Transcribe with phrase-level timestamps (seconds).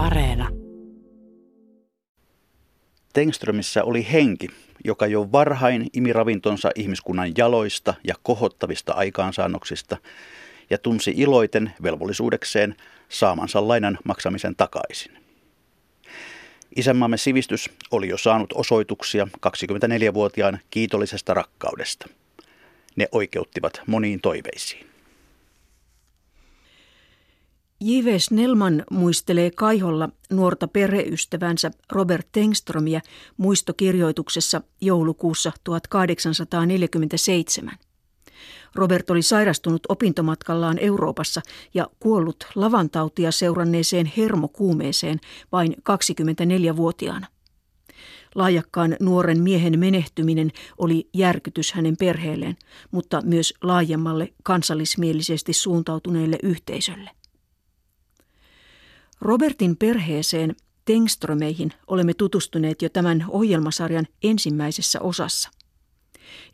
[0.00, 0.48] Areena.
[3.12, 4.48] Tengströmissä oli henki,
[4.84, 9.96] joka jo varhain imi ravintonsa ihmiskunnan jaloista ja kohottavista aikaansaannoksista
[10.70, 12.74] ja tunsi iloiten velvollisuudekseen
[13.08, 15.12] saamansa lainan maksamisen takaisin.
[16.76, 22.08] Isänmaamme sivistys oli jo saanut osoituksia 24-vuotiaan kiitollisesta rakkaudesta.
[22.96, 24.89] Ne oikeuttivat moniin toiveisiin.
[27.82, 28.18] J.V.
[28.18, 33.00] Snellman muistelee Kaiholla nuorta perheystävänsä Robert Tengströmiä
[33.36, 37.74] muistokirjoituksessa joulukuussa 1847.
[38.74, 41.40] Robert oli sairastunut opintomatkallaan Euroopassa
[41.74, 45.20] ja kuollut lavantautia seuranneeseen hermokuumeeseen
[45.52, 47.26] vain 24-vuotiaana.
[48.34, 52.56] Laajakkaan nuoren miehen menehtyminen oli järkytys hänen perheelleen,
[52.90, 57.10] mutta myös laajemmalle kansallismielisesti suuntautuneelle yhteisölle.
[59.20, 65.50] Robertin perheeseen Tengströmeihin olemme tutustuneet jo tämän ohjelmasarjan ensimmäisessä osassa.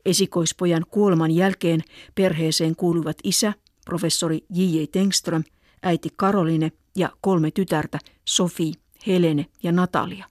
[0.04, 1.80] Esikoispojan kuoleman jälkeen
[2.14, 3.52] perheeseen kuuluvat isä,
[3.84, 4.84] professori J.J.
[4.92, 5.44] Tengström,
[5.82, 8.72] äiti Karoline ja kolme tytärtä, Sofi,
[9.06, 10.24] Helene ja Natalia.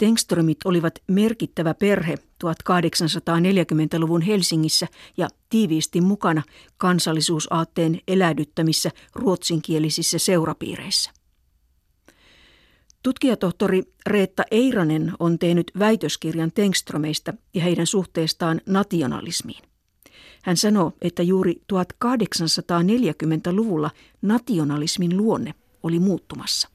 [0.00, 6.42] Tengströmit olivat merkittävä perhe 1840-luvun Helsingissä ja tiiviisti mukana
[6.76, 11.10] kansallisuusaatteen elädyttämissä ruotsinkielisissä seurapiireissä.
[13.02, 19.64] Tutkijatohtori Reetta Eiranen on tehnyt väitöskirjan Tengströmeistä ja heidän suhteestaan nationalismiin.
[20.42, 23.90] Hän sanoo, että juuri 1840-luvulla
[24.22, 26.68] nationalismin luonne oli muuttumassa.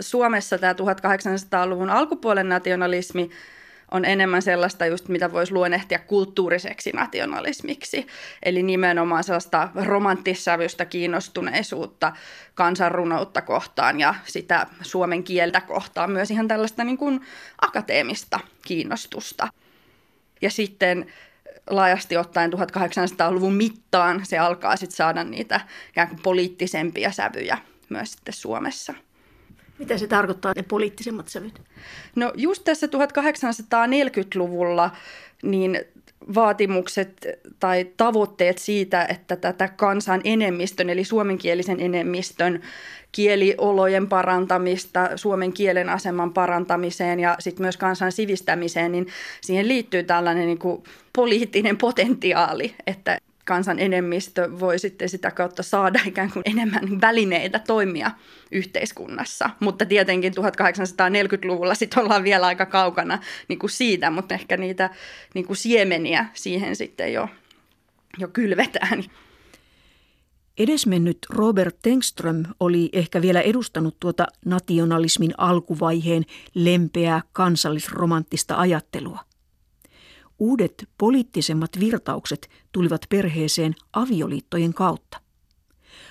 [0.00, 3.30] Suomessa tämä 1800-luvun alkupuolen nationalismi
[3.90, 8.06] on enemmän sellaista just, mitä voisi luonnehtia kulttuuriseksi nationalismiksi.
[8.42, 12.12] Eli nimenomaan sellaista romanttissävystä kiinnostuneisuutta
[12.54, 17.20] kansanrunoutta kohtaan ja sitä suomen kieltä kohtaan myös ihan tällaista niin kuin
[17.62, 19.48] akateemista kiinnostusta.
[20.42, 21.06] Ja sitten
[21.70, 27.58] laajasti ottaen 1800-luvun mittaan se alkaa sitten saada niitä ikään kuin poliittisempia sävyjä
[27.88, 28.94] myös sitten Suomessa.
[29.80, 31.60] Mitä se tarkoittaa, ne poliittisemmat sävyt?
[32.16, 34.90] No just tässä 1840-luvulla
[35.42, 35.80] niin
[36.34, 37.26] vaatimukset
[37.60, 42.62] tai tavoitteet siitä, että tätä kansan enemmistön, eli suomenkielisen enemmistön
[43.12, 49.06] kieliolojen parantamista, suomen kielen aseman parantamiseen ja sitten myös kansan sivistämiseen, niin
[49.40, 50.82] siihen liittyy tällainen niin kuin
[51.16, 53.18] poliittinen potentiaali, että
[53.50, 58.10] kansan enemmistö voi sitten sitä kautta saada ikään kuin enemmän välineitä toimia
[58.52, 59.50] yhteiskunnassa.
[59.60, 63.18] Mutta tietenkin 1840-luvulla sitten ollaan vielä aika kaukana
[63.48, 64.90] niin kuin siitä, mutta ehkä niitä
[65.34, 67.28] niin kuin siemeniä siihen sitten jo,
[68.18, 69.04] jo kylvetään.
[70.58, 76.24] Edesmennyt Robert Tengström oli ehkä vielä edustanut tuota nationalismin alkuvaiheen
[76.54, 79.29] lempeää kansallisromanttista ajattelua.
[80.40, 85.20] Uudet poliittisemmat virtaukset tulivat perheeseen avioliittojen kautta.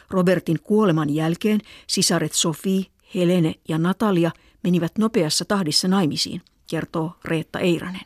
[0.10, 4.32] Robertin kuoleman jälkeen sisaret Sofi, Helene ja Natalia
[4.64, 8.06] menivät nopeassa tahdissa naimisiin, kertoo Reetta Eiranen.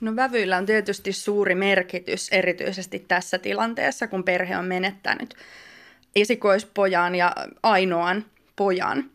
[0.00, 5.34] No vävyillä on tietysti suuri merkitys erityisesti tässä tilanteessa, kun perhe on menettänyt
[6.16, 8.24] esikoispojan ja ainoan
[8.56, 9.10] pojan.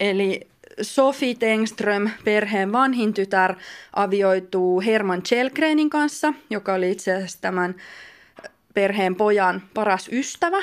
[0.00, 0.49] Eli
[0.82, 3.54] Sofi Tengström, perheen vanhin tytär,
[3.92, 7.74] avioituu Herman Chelgrenin kanssa, joka oli itse asiassa tämän
[8.74, 10.62] perheen pojan paras ystävä.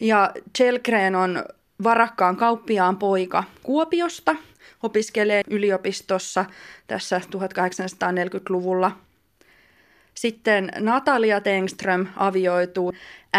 [0.00, 1.44] Ja Chelgren on
[1.82, 4.36] varakkaan kauppiaan poika Kuopiosta,
[4.82, 6.44] opiskelee yliopistossa
[6.86, 8.90] tässä 1840-luvulla.
[10.14, 12.92] Sitten Natalia Tengström avioituu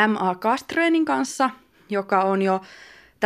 [0.08, 0.36] M.A.
[0.36, 1.50] Kastrenin kanssa,
[1.90, 2.62] joka on jo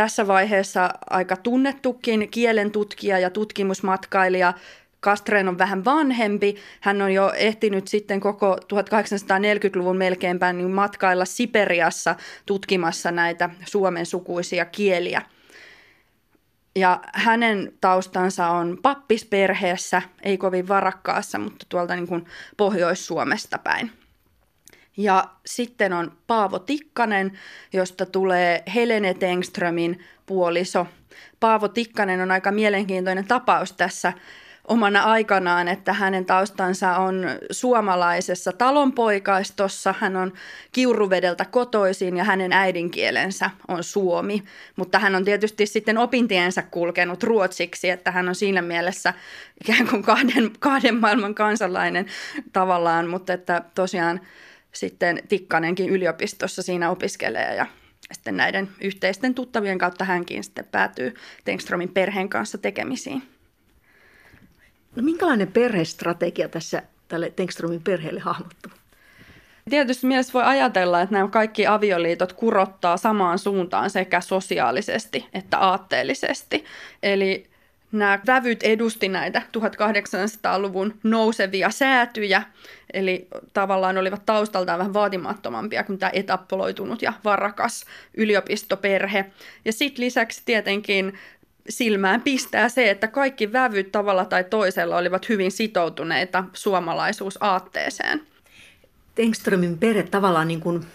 [0.00, 4.52] tässä vaiheessa aika tunnettukin kielen tutkija ja tutkimusmatkailija.
[5.00, 6.56] Kastren on vähän vanhempi.
[6.80, 12.16] Hän on jo ehtinyt sitten koko 1840-luvun melkeinpä niin matkailla Siperiassa
[12.46, 15.22] tutkimassa näitä suomen sukuisia kieliä.
[16.76, 22.24] Ja hänen taustansa on pappisperheessä, ei kovin varakkaassa, mutta tuolta niin kuin
[22.56, 23.99] Pohjois-Suomesta päin.
[25.00, 27.38] Ja sitten on Paavo Tikkanen,
[27.72, 30.86] josta tulee Helene Tengströmin puoliso.
[31.40, 34.12] Paavo Tikkanen on aika mielenkiintoinen tapaus tässä
[34.68, 39.94] omana aikanaan, että hänen taustansa on suomalaisessa talonpoikaistossa.
[39.98, 40.32] Hän on
[40.72, 44.42] Kiuruvedeltä kotoisin ja hänen äidinkielensä on suomi.
[44.76, 49.14] Mutta hän on tietysti sitten opintiensä kulkenut ruotsiksi, että hän on siinä mielessä
[49.64, 52.06] ikään kuin kahden, kahden maailman kansalainen
[52.52, 54.20] tavallaan, mutta että tosiaan
[54.72, 57.66] sitten Tikkanenkin yliopistossa siinä opiskelee ja
[58.12, 61.14] sitten näiden yhteisten tuttavien kautta hänkin sitten päätyy
[61.44, 63.22] Tengströmin perheen kanssa tekemisiin.
[64.96, 68.72] No minkälainen perhestrategia tässä tälle Tengströmin perheelle hahmottuu?
[69.70, 76.64] Tietysti mielessä voi ajatella, että nämä kaikki avioliitot kurottaa samaan suuntaan sekä sosiaalisesti että aatteellisesti.
[77.02, 77.49] Eli
[77.92, 82.42] nämä vävyt edusti näitä 1800-luvun nousevia säätyjä,
[82.92, 87.84] eli tavallaan olivat taustaltaan vähän vaatimattomampia kuin tämä etappoloitunut ja varakas
[88.14, 89.30] yliopistoperhe.
[89.64, 91.18] Ja sitten lisäksi tietenkin
[91.68, 98.22] silmään pistää se, että kaikki vävyt tavalla tai toisella olivat hyvin sitoutuneita suomalaisuusaatteeseen.
[99.18, 100.86] Engströmin perhe tavallaan niin kuin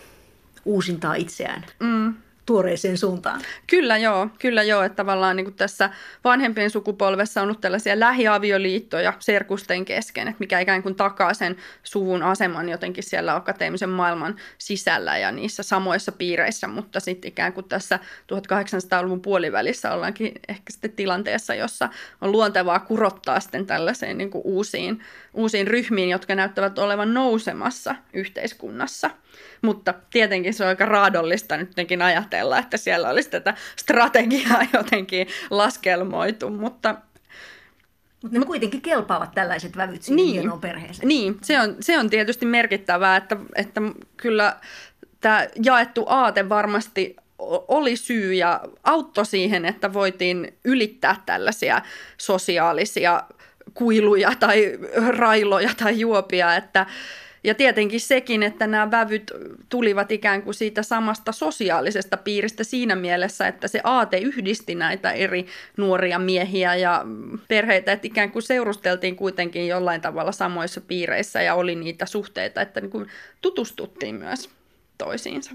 [0.65, 1.65] uusintaa itseään.
[1.80, 2.13] Mm
[2.45, 3.42] tuoreeseen suuntaan.
[3.68, 5.89] Kyllä joo, kyllä joo, että tavallaan niin kuin tässä
[6.24, 12.24] vanhempien sukupolvessa on ollut tällaisia lähiavioliittoja serkusten kesken, että mikä ikään kuin takaa sen suvun
[12.24, 18.00] aseman jotenkin siellä akateemisen maailman sisällä ja niissä samoissa piireissä, mutta sitten ikään kuin tässä
[18.33, 21.89] 1800-luvun puolivälissä ollaankin ehkä sitten tilanteessa, jossa
[22.21, 25.03] on luontevaa kurottaa sitten tällaiseen niin kuin uusiin,
[25.33, 29.09] uusiin ryhmiin, jotka näyttävät olevan nousemassa yhteiskunnassa.
[29.61, 36.49] Mutta tietenkin se on aika raadollista nytkin ajatella, että siellä olisi tätä strategiaa jotenkin laskelmoitu,
[36.49, 36.95] mutta
[38.23, 41.07] mutta ne kuitenkin kelpaavat tällaiset vävyt siihen niin, hienoon perheeseen.
[41.07, 43.81] Niin, se on, se on tietysti merkittävää, että, että
[44.17, 44.55] kyllä
[45.21, 47.15] tämä jaettu aate varmasti
[47.67, 51.81] oli syy ja auttoi siihen, että voitiin ylittää tällaisia
[52.17, 53.23] sosiaalisia
[53.73, 56.85] kuiluja tai railoja tai juopia, että,
[57.45, 59.31] ja tietenkin sekin, että nämä vävyt
[59.69, 65.45] tulivat ikään kuin siitä samasta sosiaalisesta piiristä siinä mielessä, että se aate yhdisti näitä eri
[65.77, 67.06] nuoria miehiä ja
[67.47, 72.81] perheitä, että ikään kuin seurusteltiin kuitenkin jollain tavalla samoissa piireissä ja oli niitä suhteita, että
[72.81, 73.07] niin kuin
[73.42, 74.50] tutustuttiin myös
[74.97, 75.51] toisiinsa.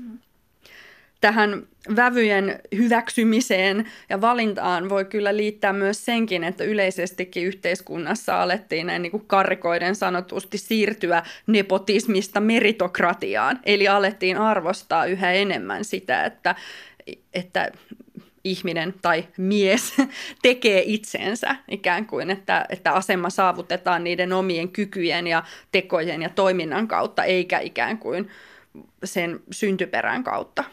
[1.20, 9.02] Tähän vävyjen hyväksymiseen ja valintaan voi kyllä liittää myös senkin, että yleisestikin yhteiskunnassa alettiin näin
[9.02, 13.60] niin kuin karikoiden sanotusti siirtyä nepotismista meritokratiaan.
[13.64, 16.54] Eli alettiin arvostaa yhä enemmän sitä, että,
[17.34, 17.72] että
[18.44, 19.94] ihminen tai mies
[20.42, 26.88] tekee itsensä ikään kuin, että, että asema saavutetaan niiden omien kykyjen ja tekojen ja toiminnan
[26.88, 28.28] kautta, eikä ikään kuin
[29.04, 30.64] sen syntyperän kautta.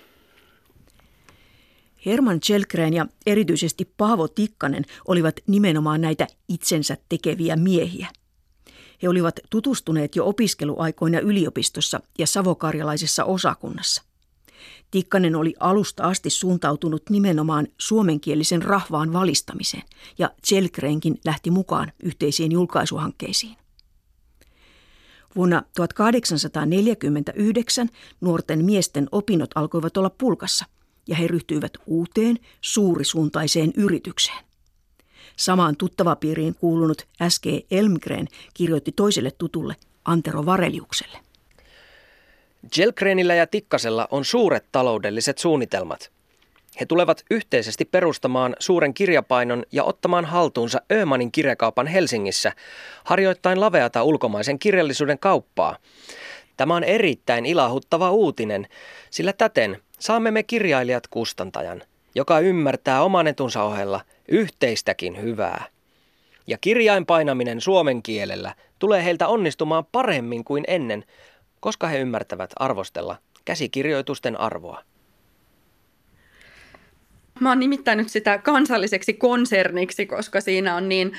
[2.05, 8.07] Herman Chelgren ja erityisesti Paavo Tikkanen olivat nimenomaan näitä itsensä tekeviä miehiä.
[9.03, 14.03] He olivat tutustuneet jo opiskeluaikoina yliopistossa ja savokarjalaisessa osakunnassa.
[14.91, 19.83] Tikkanen oli alusta asti suuntautunut nimenomaan suomenkielisen rahvaan valistamiseen
[20.17, 23.57] ja Chelgrenkin lähti mukaan yhteisiin julkaisuhankkeisiin.
[25.35, 27.89] Vuonna 1849
[28.21, 30.65] nuorten miesten opinnot alkoivat olla pulkassa–
[31.07, 34.45] ja he ryhtyivät uuteen, suurisuuntaiseen yritykseen.
[35.35, 37.45] Samaan tuttavapiiriin kuulunut S.G.
[37.71, 39.75] Elmgren kirjoitti toiselle tutulle
[40.05, 41.19] Antero Vareliukselle.
[42.77, 46.11] Jelgrenillä ja Tikkasella on suuret taloudelliset suunnitelmat.
[46.79, 52.51] He tulevat yhteisesti perustamaan suuren kirjapainon ja ottamaan haltuunsa Öhmanin kirjakaupan Helsingissä,
[53.03, 55.77] harjoittain laveata ulkomaisen kirjallisuuden kauppaa.
[56.57, 58.67] Tämä on erittäin ilahuttava uutinen,
[59.09, 61.81] sillä täten Saamme me kirjailijat kustantajan,
[62.15, 65.65] joka ymmärtää oman etunsa ohella yhteistäkin hyvää.
[66.47, 71.05] Ja kirjain painaminen suomen kielellä tulee heiltä onnistumaan paremmin kuin ennen,
[71.59, 74.83] koska he ymmärtävät arvostella käsikirjoitusten arvoa.
[77.39, 81.13] Mä oon nimittänyt sitä kansalliseksi konserniksi, koska siinä on niin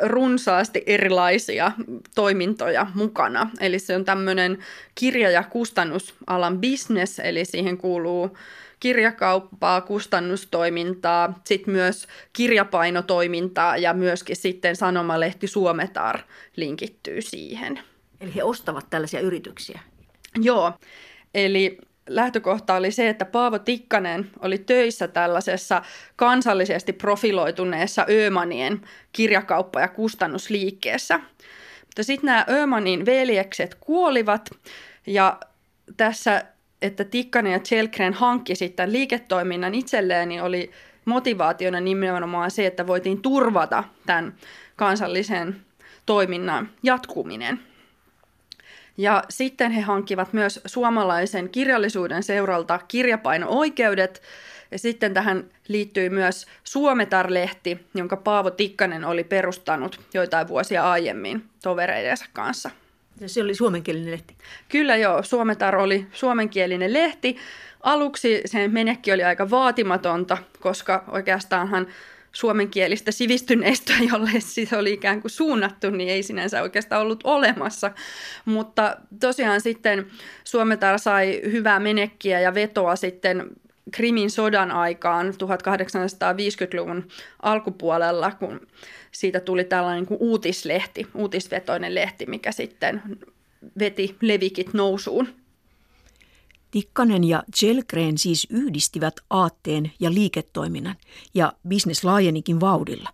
[0.00, 1.72] runsaasti erilaisia
[2.14, 3.50] toimintoja mukana.
[3.60, 4.58] Eli se on tämmöinen
[4.94, 8.36] kirja- ja kustannusalan business, eli siihen kuuluu
[8.80, 16.18] kirjakauppaa, kustannustoimintaa, sitten myös kirjapainotoimintaa ja myöskin sitten sanomalehti Suometar
[16.56, 17.80] linkittyy siihen.
[18.20, 19.80] Eli he ostavat tällaisia yrityksiä?
[20.42, 20.72] Joo,
[21.34, 25.82] eli lähtökohta oli se, että Paavo Tikkanen oli töissä tällaisessa
[26.16, 28.80] kansallisesti profiloituneessa Ömanien
[29.12, 31.20] kirjakauppa- ja kustannusliikkeessä.
[31.80, 34.50] Mutta sitten nämä Ömanin veljekset kuolivat
[35.06, 35.40] ja
[35.96, 36.44] tässä,
[36.82, 40.70] että Tikkanen ja Chelgren hankki sitten liiketoiminnan itselleen, niin oli
[41.04, 44.34] motivaationa nimenomaan se, että voitiin turvata tämän
[44.76, 45.56] kansallisen
[46.06, 47.60] toiminnan jatkuminen–
[48.96, 54.22] ja sitten he hankkivat myös suomalaisen kirjallisuuden seuralta kirjapaino-oikeudet.
[54.70, 62.24] Ja sitten tähän liittyy myös Suometar-lehti, jonka Paavo Tikkanen oli perustanut joitain vuosia aiemmin tovereidensa
[62.32, 62.70] kanssa.
[63.20, 64.36] Ja se oli suomenkielinen lehti?
[64.68, 67.36] Kyllä joo, Suometar oli suomenkielinen lehti.
[67.80, 71.86] aluksi se menekki oli aika vaatimatonta, koska oikeastaanhan
[72.34, 77.90] suomenkielistä sivistyneistöä, jolle se oli ikään kuin suunnattu, niin ei sinänsä oikeastaan ollut olemassa.
[78.44, 80.06] Mutta tosiaan sitten
[80.44, 83.50] Suometar sai hyvää menekkiä ja vetoa sitten
[83.90, 87.08] Krimin sodan aikaan 1850-luvun
[87.42, 88.60] alkupuolella, kun
[89.12, 93.02] siitä tuli tällainen kuin uutislehti, uutisvetoinen lehti, mikä sitten
[93.78, 95.28] veti levikit nousuun.
[96.74, 100.96] Tikkanen ja Jelgren siis yhdistivät aatteen ja liiketoiminnan,
[101.34, 103.10] ja bisnes laajenikin vauhdilla.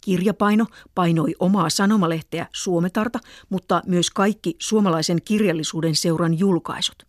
[0.00, 3.18] Kirjapaino painoi omaa sanomalehteä Suometarta,
[3.48, 7.06] mutta myös kaikki suomalaisen kirjallisuuden seuran julkaisut.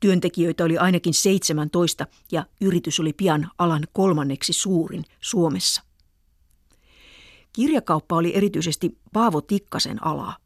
[0.00, 5.82] Työntekijöitä oli ainakin 17 ja yritys oli pian alan kolmanneksi suurin Suomessa.
[7.52, 10.45] Kirjakauppa oli erityisesti Paavo Tikkasen alaa.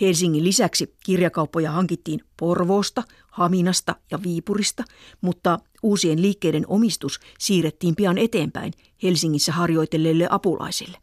[0.00, 4.84] Helsingin lisäksi kirjakauppoja hankittiin Porvoosta, Haminasta ja Viipurista,
[5.20, 8.72] mutta uusien liikkeiden omistus siirrettiin pian eteenpäin
[9.02, 10.98] Helsingissä harjoitelleille apulaisille.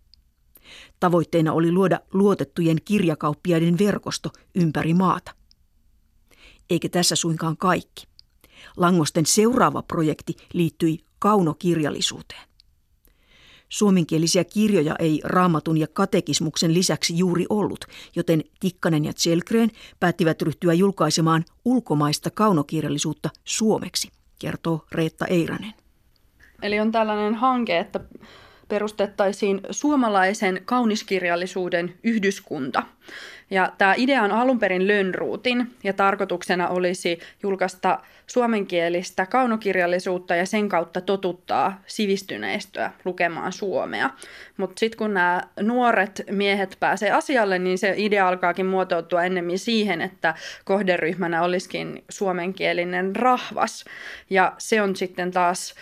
[1.00, 5.32] Tavoitteena oli luoda luotettujen kirjakauppiaiden verkosto ympäri maata.
[6.70, 8.08] Eikä tässä suinkaan kaikki.
[8.78, 12.49] Langosten seuraava projekti liittyi kaunokirjallisuuteen.
[13.70, 17.86] Suomenkielisiä kirjoja ei raamatun ja katekismuksen lisäksi juuri ollut,
[18.16, 24.10] joten Tikkanen ja Tselkreen päättivät ryhtyä julkaisemaan ulkomaista kaunokirjallisuutta suomeksi,
[24.40, 25.74] kertoo Reetta Eiranen.
[26.62, 28.00] Eli on tällainen hanke, että
[28.70, 32.84] perustettaisiin suomalaisen kauniskirjallisuuden yhdyskunta.
[33.52, 40.70] Ja tämä idea on alun perin Lönnruutin ja tarkoituksena olisi julkaista suomenkielistä kaunokirjallisuutta ja sen
[40.70, 44.10] kautta totuttaa sivistyneistöä lukemaan suomea.
[44.58, 50.02] Mutta sitten kun nämä nuoret miehet pääsee asialle, niin se idea alkaakin muotoutua ennemmin siihen,
[50.02, 50.34] että
[50.66, 53.86] kohderyhmänä olisikin suomenkielinen rahvas.
[54.30, 55.76] Ja se on sitten taas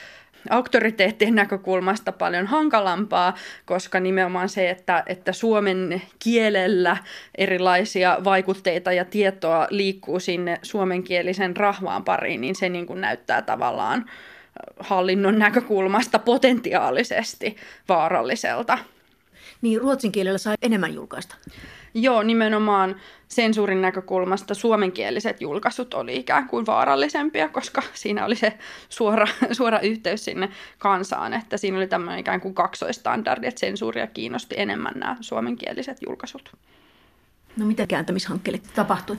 [0.51, 3.35] auktoriteettien näkökulmasta paljon hankalampaa,
[3.65, 6.97] koska nimenomaan se, että, että suomen kielellä
[7.37, 14.05] erilaisia vaikutteita ja tietoa liikkuu sinne suomenkielisen rahvaan pariin, niin se niin kuin näyttää tavallaan
[14.79, 17.55] hallinnon näkökulmasta potentiaalisesti
[17.89, 18.77] vaaralliselta.
[19.61, 21.35] Niin ruotsin kielellä sai enemmän julkaista.
[21.93, 22.95] Joo, nimenomaan
[23.27, 28.57] sensuurin näkökulmasta suomenkieliset julkaisut oli ikään kuin vaarallisempia, koska siinä oli se
[28.89, 34.55] suora, suora yhteys sinne kansaan, että siinä oli tämmöinen ikään kuin kaksoistandardi, että sensuuria kiinnosti
[34.57, 36.51] enemmän nämä suomenkieliset julkaisut.
[37.57, 39.17] No mitä kääntämishankkeelle tapahtui?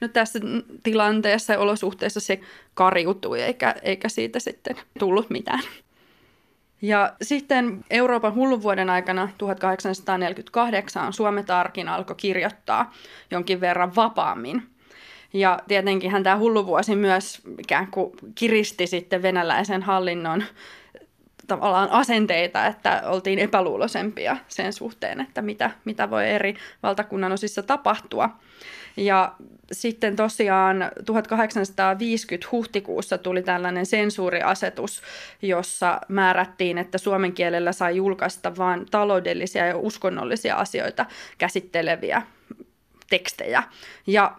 [0.00, 0.38] No tässä
[0.82, 2.40] tilanteessa ja olosuhteessa se
[2.74, 5.60] kariutui eikä, eikä siitä sitten tullut mitään.
[6.82, 12.92] Ja sitten Euroopan hulluvuoden aikana 1848 Suometarkin alkoi kirjoittaa
[13.30, 14.62] jonkin verran vapaammin.
[15.32, 20.44] Ja tietenkin tämä hulluvuosi myös ikään kuin kiristi sitten venäläisen hallinnon
[21.46, 28.30] tavallaan asenteita, että oltiin epäluuloisempia sen suhteen, että mitä, mitä voi eri valtakunnan osissa tapahtua.
[28.96, 29.34] Ja
[29.72, 35.02] sitten tosiaan 1850 huhtikuussa tuli tällainen sensuuriasetus,
[35.42, 41.06] jossa määrättiin, että suomen kielellä sai julkaista vain taloudellisia ja uskonnollisia asioita
[41.38, 42.22] käsitteleviä
[43.10, 43.62] tekstejä.
[44.06, 44.36] Ja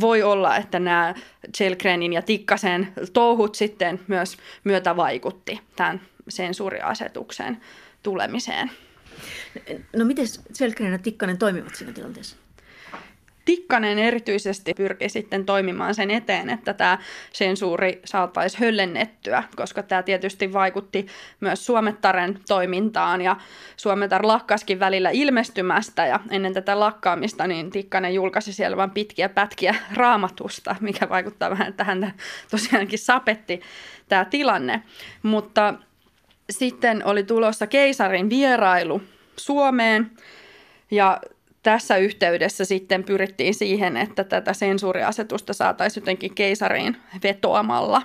[0.00, 1.14] voi olla, että nämä
[1.56, 7.60] Chelgrenin ja Tikkasen touhut sitten myös myötä vaikutti tämän sensuuriasetuksen
[8.02, 8.70] tulemiseen.
[9.96, 12.36] No miten Chelgren ja Tikkanen toimivat siinä tilanteessa?
[13.48, 16.98] Tikkanen erityisesti pyrki sitten toimimaan sen eteen, että tämä
[17.32, 21.06] sensuuri saataisiin höllennettyä, koska tämä tietysti vaikutti
[21.40, 23.36] myös Suomettaren toimintaan ja
[23.76, 29.74] Suometar lakkaskin välillä ilmestymästä ja ennen tätä lakkaamista niin Tikkanen julkaisi siellä vain pitkiä pätkiä
[29.94, 32.14] raamatusta, mikä vaikuttaa vähän tähän
[32.50, 33.60] tosiaankin sapetti
[34.08, 34.82] tämä tilanne.
[35.22, 35.74] Mutta
[36.50, 39.02] sitten oli tulossa keisarin vierailu
[39.36, 40.10] Suomeen
[40.90, 41.20] ja
[41.68, 48.02] tässä yhteydessä sitten pyrittiin siihen, että tätä sensuuriasetusta saataisiin jotenkin keisariin vetoamalla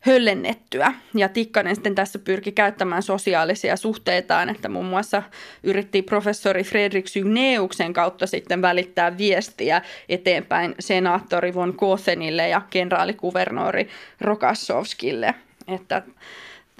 [0.00, 0.92] höllennettyä.
[1.14, 5.22] Ja Tikkanen sitten tässä pyrki käyttämään sosiaalisia suhteitaan, että muun muassa
[5.62, 13.88] yritti professori Fredrik Sygneuksen kautta sitten välittää viestiä eteenpäin senaattori von Kothenille ja kenraalikuvernori
[14.20, 15.34] Rokassovskille,
[15.74, 16.02] että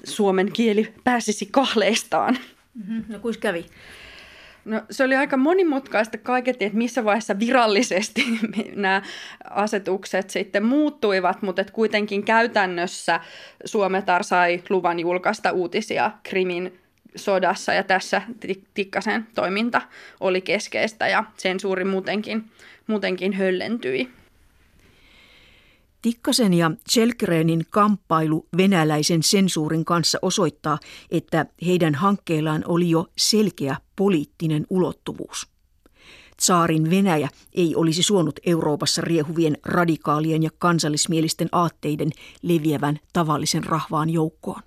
[0.03, 2.37] suomen kieli pääsisi kahleistaan.
[2.73, 3.03] Mm-hmm.
[3.07, 3.65] No kuinka kävi?
[4.69, 8.23] No, se oli aika monimutkaista kaiketi, että missä vaiheessa virallisesti
[8.75, 9.01] nämä
[9.49, 13.19] asetukset sitten muuttuivat, mutta että kuitenkin käytännössä
[13.65, 16.79] Suometar sai luvan julkaista uutisia Krimin
[17.15, 18.21] sodassa ja tässä
[18.73, 19.81] Tikkasen toiminta
[20.19, 22.43] oli keskeistä ja sensuuri muutenkin,
[22.87, 24.09] muutenkin höllentyi.
[26.01, 30.79] Tikkasen ja Chelgrenin kamppailu venäläisen sensuurin kanssa osoittaa,
[31.11, 35.47] että heidän hankkeillaan oli jo selkeä poliittinen ulottuvuus.
[36.37, 44.61] Tsaarin Venäjä ei olisi suonut Euroopassa riehuvien radikaalien ja kansallismielisten aatteiden leviävän tavallisen rahvaan joukkoon.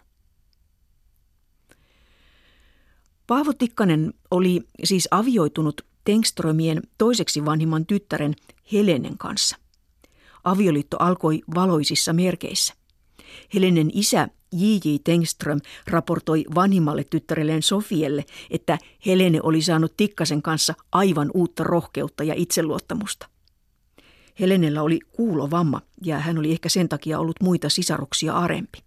[3.27, 8.35] Paavo Tikkanen oli siis avioitunut Tengströmien toiseksi vanhimman tyttären
[8.73, 9.62] Helenen kanssa.
[10.45, 12.75] Avioliitto alkoi valoisissa merkeissä.
[13.55, 14.97] Helenen isä J.J.
[15.05, 22.35] Tengström raportoi vanhimmalle tyttärelleen Sofielle, että Helene oli saanut Tikkasen kanssa aivan uutta rohkeutta ja
[22.37, 23.29] itseluottamusta.
[24.41, 28.79] Helenellä oli kuulovamma ja hän oli ehkä sen takia ollut muita sisaruksia arempi.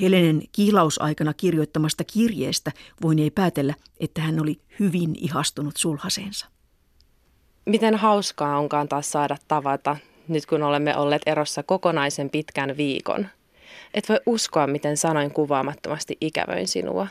[0.00, 6.55] Helenen kiilausaikana kirjoittamasta kirjeestä voinee päätellä, että hän oli hyvin ihastunut sulhaseensa.
[7.66, 9.96] Miten hauskaa onkaan taas saada tavata,
[10.28, 13.26] nyt kun olemme olleet erossa kokonaisen pitkän viikon.
[13.94, 17.06] Et voi uskoa, miten sanoin kuvaamattomasti ikävöin sinua.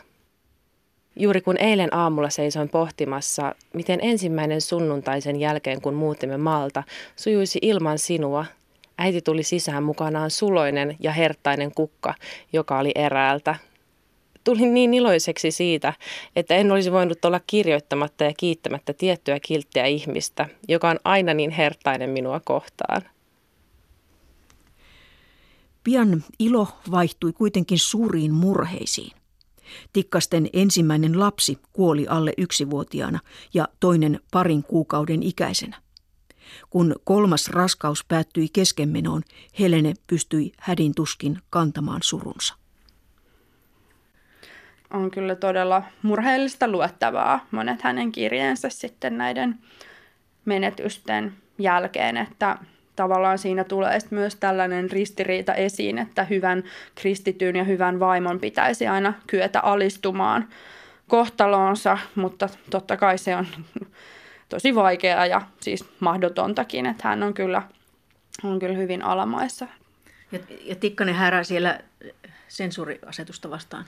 [1.15, 6.83] Juuri kun eilen aamulla seisoin pohtimassa, miten ensimmäinen sunnuntaisen jälkeen, kun muutimme maalta,
[7.15, 8.45] sujuisi ilman sinua,
[8.97, 12.13] äiti tuli sisään mukanaan suloinen ja hertainen kukka,
[12.53, 13.55] joka oli eräältä.
[14.45, 15.93] Tulin niin iloiseksi siitä,
[16.35, 21.51] että en olisi voinut olla kirjoittamatta ja kiittämättä tiettyä kilttiä ihmistä, joka on aina niin
[21.51, 23.01] hertainen minua kohtaan.
[25.83, 29.11] Pian ilo vaihtui kuitenkin suuriin murheisiin.
[29.93, 33.19] Tikkasten ensimmäinen lapsi kuoli alle yksivuotiaana
[33.53, 35.81] ja toinen parin kuukauden ikäisenä.
[36.69, 39.21] Kun kolmas raskaus päättyi keskenmenoon,
[39.59, 42.64] Helene pystyi hädin tuskin kantamaan surunsa.
[44.93, 49.59] On kyllä todella murheellista luettavaa monet hänen kirjeensä sitten näiden
[50.45, 52.57] menetysten jälkeen, että
[52.95, 56.63] tavallaan siinä tulee myös tällainen ristiriita esiin, että hyvän
[56.95, 60.47] kristityn ja hyvän vaimon pitäisi aina kyetä alistumaan
[61.07, 63.47] kohtaloonsa, mutta totta kai se on
[64.49, 67.61] tosi vaikeaa ja siis mahdotontakin, että hän on kyllä,
[68.43, 69.67] on kyllä hyvin alamaissa.
[70.31, 71.79] Ja, ja Tikkanen härää siellä
[72.55, 73.85] sensuuriasetusta vastaan.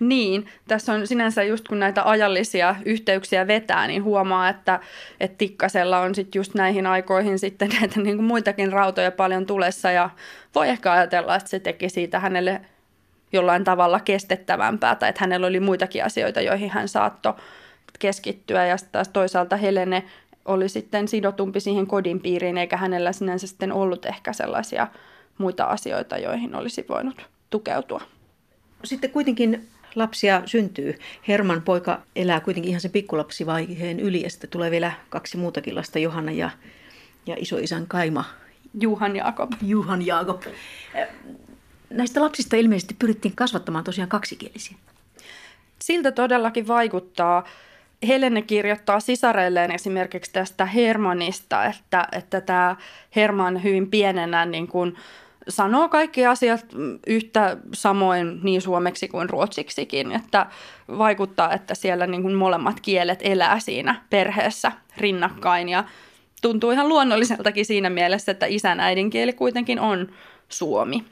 [0.00, 4.80] Niin, tässä on sinänsä just kun näitä ajallisia yhteyksiä vetää, niin huomaa, että,
[5.20, 9.90] että Tikkasella on sitten just näihin aikoihin sitten näitä niin kuin muitakin rautoja paljon tulessa
[9.90, 10.10] ja
[10.54, 12.60] voi ehkä ajatella, että se teki siitä hänelle
[13.32, 17.34] jollain tavalla kestettävämpää tai että hänellä oli muitakin asioita, joihin hän saattoi
[17.98, 20.04] keskittyä ja taas toisaalta Helene
[20.44, 24.86] oli sitten sidotumpi siihen kodin piiriin eikä hänellä sinänsä sitten ollut ehkä sellaisia
[25.38, 28.00] muita asioita, joihin olisi voinut tukeutua.
[28.84, 30.98] Sitten kuitenkin lapsia syntyy.
[31.28, 35.98] Herman poika elää kuitenkin ihan sen pikkulapsivaiheen yli ja sitten tulee vielä kaksi muutakin lasta,
[35.98, 36.50] Johanna ja,
[37.26, 38.24] ja isoisän Kaima.
[38.80, 39.52] Juhan Jaakob.
[39.62, 40.42] Juhan Jaakob.
[41.90, 44.76] Näistä lapsista ilmeisesti pyrittiin kasvattamaan tosiaan kaksikielisiä.
[45.78, 47.44] Siltä todellakin vaikuttaa.
[48.06, 52.76] Helene kirjoittaa sisareilleen esimerkiksi tästä Hermanista, että, että tämä
[53.16, 54.96] Herman hyvin pienenä niin kuin
[55.48, 56.66] sanoo kaikki asiat
[57.06, 60.46] yhtä samoin niin suomeksi kuin ruotsiksikin, että
[60.98, 65.84] vaikuttaa, että siellä niin kuin molemmat kielet elää siinä perheessä rinnakkain ja
[66.42, 70.08] tuntuu ihan luonnolliseltakin siinä mielessä, että isän äidinkieli kuitenkin on
[70.48, 71.04] suomi.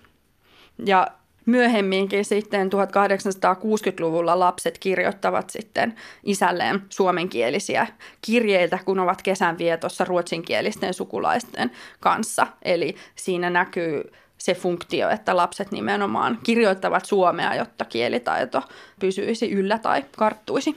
[0.86, 1.06] Ja
[1.46, 7.86] myöhemminkin sitten 1860-luvulla lapset kirjoittavat sitten isälleen suomenkielisiä
[8.20, 12.46] kirjeitä, kun ovat kesänvietossa ruotsinkielisten sukulaisten kanssa.
[12.62, 18.62] Eli siinä näkyy se funktio, että lapset nimenomaan kirjoittavat suomea, jotta kielitaito
[19.00, 20.76] pysyisi yllä tai karttuisi.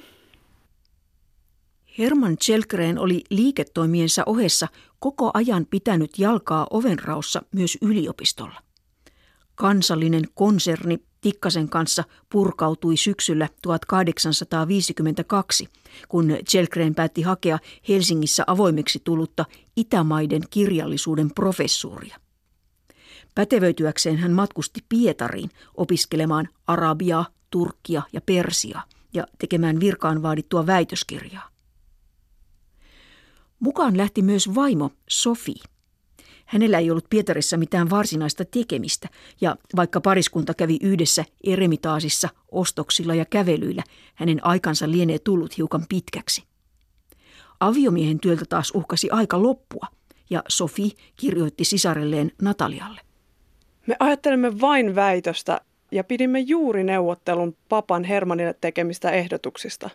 [1.97, 4.67] Herman Chelgren oli liiketoimiensa ohessa
[4.99, 8.62] koko ajan pitänyt jalkaa ovenraussa myös yliopistolla.
[9.56, 15.69] Kansallinen konserni Tikkasen kanssa purkautui syksyllä 1852,
[16.10, 22.25] kun Chelgren päätti hakea Helsingissä avoimeksi tullutta Itämaiden kirjallisuuden professuuria.
[23.36, 28.82] Pätevöityäkseen hän matkusti Pietariin opiskelemaan arabiaa, turkkia ja persia
[29.13, 31.50] ja tekemään virkaan vaadittua väitöskirjaa.
[33.60, 35.54] Mukaan lähti myös vaimo Sofi.
[36.45, 39.10] Hänellä ei ollut Pietarissa mitään varsinaista tekemistä,
[39.41, 43.84] ja vaikka pariskunta kävi yhdessä eremitaasissa, ostoksilla ja kävelyillä,
[44.15, 46.43] hänen aikansa lienee tullut hiukan pitkäksi.
[47.60, 49.88] Aviomiehen työltä taas uhkasi aika loppua,
[50.30, 53.02] ja Sofi kirjoitti sisarelleen Natalialle.
[53.88, 59.89] Me ajattelemme vain väitöstä ja pidimme juuri neuvottelun papan Hermanille tekemistä ehdotuksista.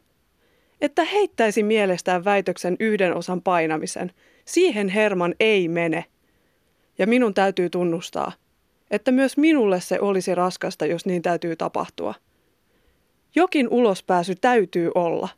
[0.80, 4.12] Että heittäisi mielestään väitöksen yhden osan painamisen.
[4.44, 6.04] Siihen Herman ei mene.
[6.98, 8.32] Ja minun täytyy tunnustaa,
[8.90, 12.14] että myös minulle se olisi raskasta, jos niin täytyy tapahtua.
[13.34, 15.28] Jokin ulospääsy täytyy olla.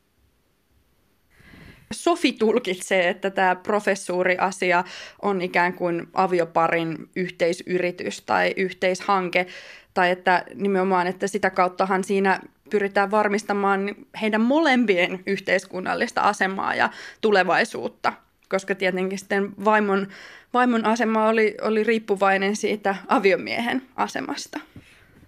[1.93, 4.85] Sofi tulkitsee, että tämä professuuriasia
[5.23, 9.47] on ikään kuin avioparin yhteisyritys tai yhteishanke,
[9.95, 18.13] tai että nimenomaan, että sitä kauttahan siinä pyritään varmistamaan heidän molempien yhteiskunnallista asemaa ja tulevaisuutta,
[18.49, 20.07] koska tietenkin sitten vaimon,
[20.55, 24.61] vaimon asema oli, oli riippuvainen siitä aviomiehen asemasta.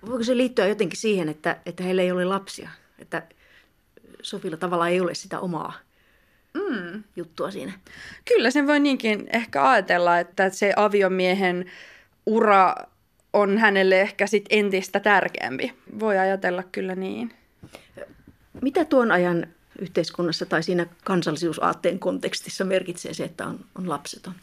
[0.06, 2.68] Voiko se liittyä jotenkin siihen, että, että heillä ei ole lapsia?
[2.98, 3.22] Että
[4.22, 5.72] Sofilla tavallaan ei ole sitä omaa
[6.54, 7.02] mm.
[7.16, 7.72] juttua siinä.
[8.24, 11.70] Kyllä sen voi niinkin ehkä ajatella, että se aviomiehen
[12.26, 12.74] ura
[13.32, 15.74] on hänelle ehkä sit entistä tärkeämpi.
[16.00, 17.32] Voi ajatella kyllä niin.
[18.62, 19.46] Mitä tuon ajan
[19.78, 24.34] yhteiskunnassa tai siinä kansallisuusaatteen kontekstissa merkitsee se, että on, on lapseton?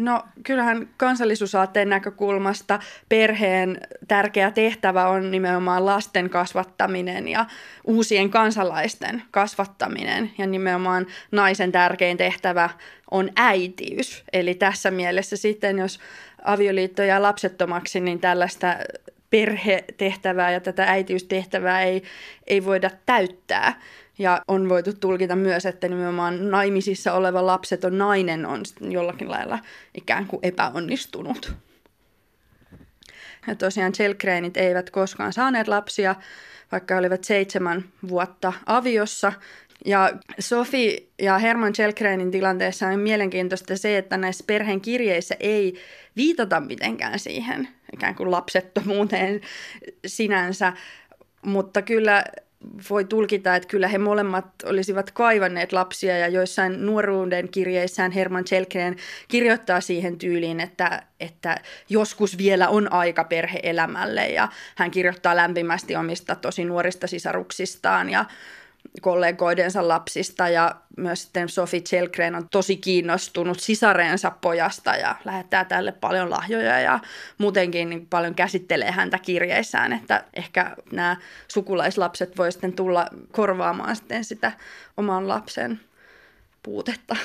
[0.00, 7.46] No kyllähän kansallisuusaatteen näkökulmasta perheen tärkeä tehtävä on nimenomaan lasten kasvattaminen ja
[7.84, 10.30] uusien kansalaisten kasvattaminen.
[10.38, 12.70] Ja nimenomaan naisen tärkein tehtävä
[13.10, 14.24] on äitiys.
[14.32, 16.00] Eli tässä mielessä sitten, jos
[16.44, 18.76] avioliitto jää lapsettomaksi, niin tällaista
[19.30, 22.02] perhetehtävää ja tätä äitiystehtävää ei,
[22.46, 23.80] ei voida täyttää.
[24.20, 29.58] Ja on voitu tulkita myös, että nimenomaan naimisissa oleva lapseton nainen on jollakin lailla
[29.94, 31.52] ikään kuin epäonnistunut.
[33.46, 36.14] Ja tosiaan Chelkreenit eivät koskaan saaneet lapsia,
[36.72, 39.32] vaikka olivat seitsemän vuotta aviossa.
[39.84, 45.74] Ja Sofi ja Herman Chelkreenin tilanteessa on mielenkiintoista se, että näissä perheen kirjeissä ei
[46.16, 49.40] viitata mitenkään siihen ikään kuin lapsettomuuteen
[50.06, 50.72] sinänsä,
[51.42, 52.24] mutta kyllä
[52.90, 58.96] voi tulkita, että kyllä he molemmat olisivat kaivanneet lapsia ja joissain nuoruuden kirjeissään Herman Chelkren
[59.28, 66.34] kirjoittaa siihen tyyliin, että, että joskus vielä on aika perheelämälle ja hän kirjoittaa lämpimästi omista
[66.34, 68.24] tosi nuorista sisaruksistaan ja
[69.00, 75.92] kollegoidensa lapsista ja myös sitten Sophie Chelgren on tosi kiinnostunut sisareensa pojasta ja lähettää tälle
[75.92, 77.00] paljon lahjoja ja
[77.38, 81.16] muutenkin niin paljon käsittelee häntä kirjeissään, että ehkä nämä
[81.48, 84.52] sukulaislapset voi sitten tulla korvaamaan sitten sitä
[84.96, 85.80] oman lapsen
[86.62, 87.16] puutetta.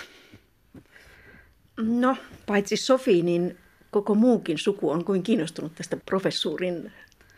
[1.78, 3.58] No, paitsi Sofi, niin
[3.92, 6.92] koko muukin suku on kuin kiinnostunut tästä professuurin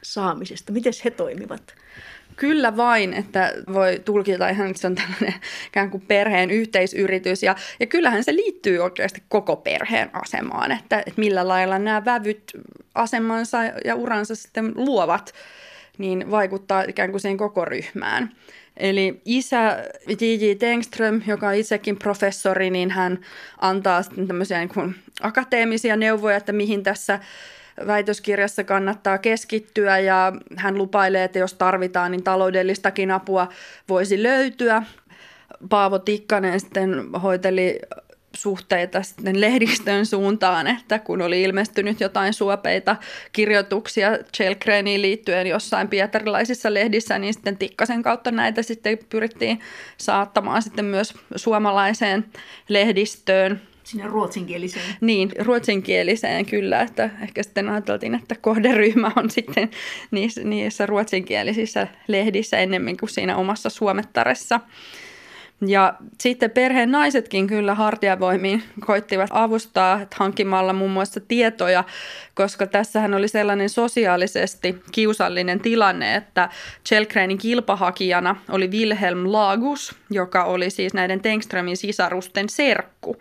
[0.03, 0.71] saamisesta.
[0.71, 1.75] Miten he toimivat?
[2.38, 5.34] Kyllä vain, että voi tulkita ihan, että se on tällainen
[5.67, 7.43] ikään kuin perheen yhteisyritys.
[7.43, 12.43] Ja, ja kyllähän se liittyy oikeasti koko perheen asemaan, että, että millä lailla nämä vävyt
[12.95, 15.34] asemansa ja uransa sitten luovat,
[15.97, 18.32] niin vaikuttaa ikään kuin siihen koko ryhmään.
[18.78, 20.56] Eli isä J.J.
[20.60, 23.19] Tengström, joka on itsekin professori, niin hän
[23.62, 27.19] antaa sitten tämmöisiä niin kuin akateemisia neuvoja, että mihin tässä
[27.88, 33.50] väitöskirjassa kannattaa keskittyä ja hän lupailee, että jos tarvitaan, niin taloudellistakin apua
[33.90, 34.84] voisi löytyä.
[35.70, 37.80] Paavo Tikkanen sitten hoiteli
[38.36, 42.96] suhteita sitten lehdistön suuntaan, että kun oli ilmestynyt jotain suopeita
[43.34, 49.60] kirjoituksia Chelkreniin liittyen jossain pietarilaisissa lehdissä, niin sitten Tikkasen kautta näitä sitten pyrittiin
[49.98, 52.26] saattamaan sitten myös suomalaiseen
[52.70, 53.62] lehdistöön.
[53.88, 54.95] Sinne ruotsinkieliseen.
[55.02, 59.69] Niin, ruotsinkieliseen kyllä, että ehkä sitten ajateltiin, että kohderyhmä on sitten
[60.12, 64.60] niissä, niissä ruotsinkielisissä lehdissä ennemmin kuin siinä omassa suomettaressa.
[65.62, 71.84] Ja sitten perheen naisetkin kyllä hartiavoimiin koittivat avustaa hankkimalla muun muassa tietoja,
[72.34, 76.50] koska tässähän oli sellainen sosiaalisesti kiusallinen tilanne, että
[76.88, 83.17] Chelkreinin kilpahakijana oli Wilhelm Lagus, joka oli siis näiden Tengströmin sisarusten serkku.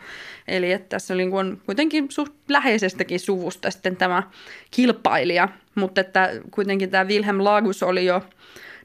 [0.48, 1.24] Eli että tässä oli
[1.66, 4.22] kuitenkin suht läheisestäkin suvusta sitten tämä
[4.70, 8.22] kilpailija, mutta että kuitenkin tämä Wilhelm Lagus oli jo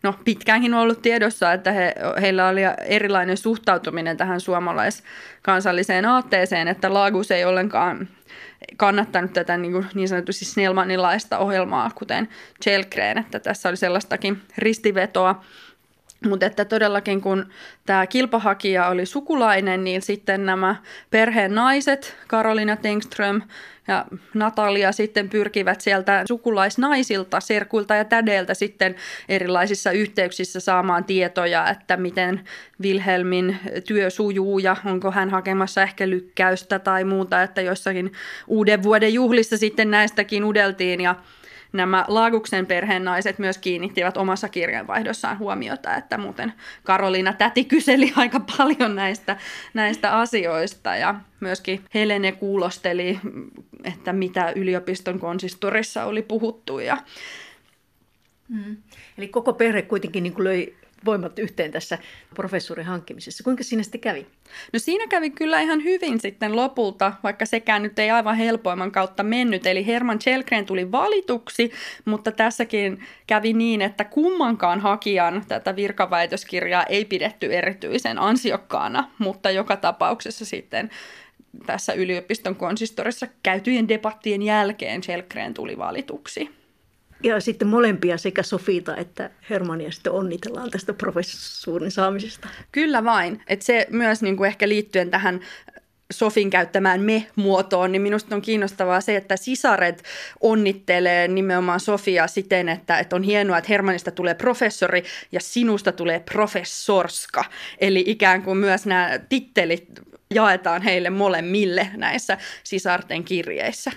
[0.03, 7.31] no, pitkäänkin ollut tiedossa, että he, heillä oli erilainen suhtautuminen tähän suomalaiskansalliseen aatteeseen, että Lagus
[7.31, 8.07] ei ollenkaan
[8.77, 12.29] kannattanut tätä niin, kuin niin sanotusti Snellmanilaista ohjelmaa, kuten
[12.63, 15.43] Chelkreen, että tässä oli sellaistakin ristivetoa.
[16.29, 17.49] Mutta että todellakin kun
[17.85, 20.75] tämä kilpahakija oli sukulainen, niin sitten nämä
[21.09, 23.41] perheen naiset, Karolina Tengström
[23.87, 28.95] ja Natalia sitten pyrkivät sieltä sukulaisnaisilta, serkuilta ja tädeiltä sitten
[29.29, 32.41] erilaisissa yhteyksissä saamaan tietoja, että miten
[32.81, 38.11] Wilhelmin työ sujuu ja onko hän hakemassa ehkä lykkäystä tai muuta, että jossakin
[38.47, 41.15] uuden vuoden juhlissa sitten näistäkin udeltiin ja
[41.73, 46.53] nämä Laaguksen perheen naiset myös kiinnittivät omassa kirjanvaihdossaan huomiota, että muuten
[46.83, 49.37] Karoliina täti kyseli aika paljon näistä,
[49.73, 53.19] näistä asioista ja myöskin Helene kuulosteli,
[53.83, 56.97] että mitä yliopiston konsistorissa oli puhuttu ja
[58.51, 58.77] Mm.
[59.17, 61.97] Eli koko perhe kuitenkin niin kuin löi voimat yhteen tässä
[62.35, 63.43] professorin hankkimisessa.
[63.43, 64.27] Kuinka siinä sitten kävi?
[64.73, 69.23] No siinä kävi kyllä ihan hyvin sitten lopulta, vaikka sekään nyt ei aivan helpoimman kautta
[69.23, 69.65] mennyt.
[69.65, 71.71] Eli Herman Chelgren tuli valituksi,
[72.05, 79.77] mutta tässäkin kävi niin, että kummankaan hakijan tätä virkaväitöskirjaa ei pidetty erityisen ansiokkaana, mutta joka
[79.77, 80.89] tapauksessa sitten
[81.65, 86.60] tässä yliopiston konsistorissa käytyjen debattien jälkeen Chelgren tuli valituksi.
[87.23, 92.47] Ja sitten molempia sekä Sofita että Hermania sitten onnitellaan tästä professuurin saamisesta.
[92.71, 93.43] Kyllä vain.
[93.47, 95.39] Että se myös niin kuin ehkä liittyen tähän
[96.11, 100.03] Sofin käyttämään me-muotoon, niin minusta on kiinnostavaa se, että sisaret
[100.41, 106.19] onnittelee nimenomaan Sofia siten, että, että on hienoa, että Hermanista tulee professori ja sinusta tulee
[106.19, 107.45] professorska.
[107.77, 109.87] Eli ikään kuin myös nämä tittelit
[110.33, 113.91] jaetaan heille molemmille näissä sisarten kirjeissä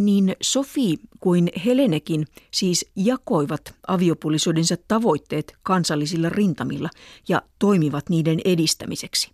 [0.00, 6.90] niin Sofi kuin Helenekin siis jakoivat aviopuolisoidensa tavoitteet kansallisilla rintamilla
[7.28, 9.30] ja toimivat niiden edistämiseksi.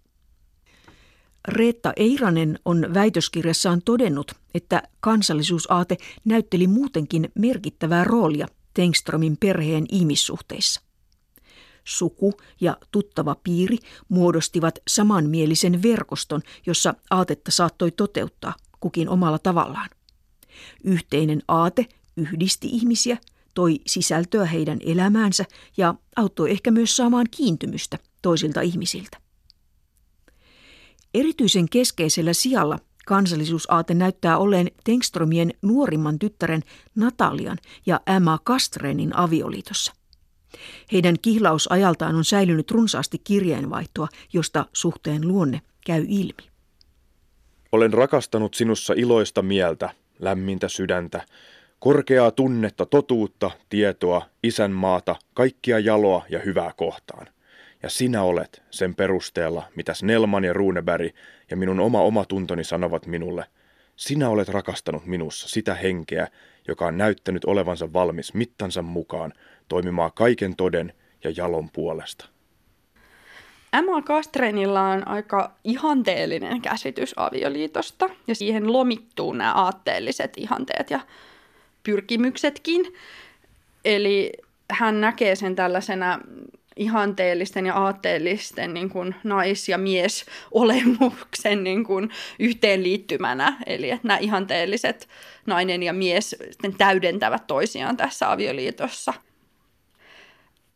[1.48, 10.80] Reetta Eiranen on väitöskirjassaan todennut, että kansallisuusaate näytteli muutenkin merkittävää roolia Tengströmin perheen ihmissuhteissa.
[11.84, 19.88] Suku ja tuttava piiri muodostivat samanmielisen verkoston, jossa aatetta saattoi toteuttaa kukin omalla tavallaan.
[20.84, 23.18] Yhteinen aate yhdisti ihmisiä,
[23.54, 25.44] toi sisältöä heidän elämäänsä
[25.76, 29.18] ja auttoi ehkä myös saamaan kiintymystä toisilta ihmisiltä.
[31.14, 36.62] Erityisen keskeisellä sijalla kansallisuusaate näyttää olleen Tengströmien nuorimman tyttären
[36.94, 39.92] Natalian ja Emma Kastrenin avioliitossa.
[40.92, 46.50] Heidän kihlausajaltaan on säilynyt runsaasti kirjeenvaihtoa, josta suhteen luonne käy ilmi.
[47.72, 51.20] Olen rakastanut sinussa iloista mieltä, lämmintä sydäntä,
[51.78, 57.26] korkeaa tunnetta, totuutta, tietoa, isänmaata, kaikkia jaloa ja hyvää kohtaan.
[57.82, 61.14] Ja sinä olet sen perusteella, mitä Snellman ja Runeberg
[61.50, 63.44] ja minun oma omatuntoni sanovat minulle.
[63.96, 66.28] Sinä olet rakastanut minussa sitä henkeä,
[66.68, 69.32] joka on näyttänyt olevansa valmis mittansa mukaan
[69.68, 70.92] toimimaan kaiken toden
[71.24, 72.35] ja jalon puolesta.
[73.78, 81.00] Emma Kastrenilla on aika ihanteellinen käsitys avioliitosta ja siihen lomittuu nämä aatteelliset ihanteet ja
[81.82, 82.94] pyrkimyksetkin.
[83.84, 84.32] Eli
[84.70, 86.20] hän näkee sen tällaisena
[86.76, 93.56] ihanteellisten ja aatteellisten niin kuin nais- ja mies-olemuksen niin kuin yhteenliittymänä.
[93.66, 95.08] Eli että nämä ihanteelliset
[95.46, 96.36] nainen ja mies
[96.78, 99.14] täydentävät toisiaan tässä avioliitossa.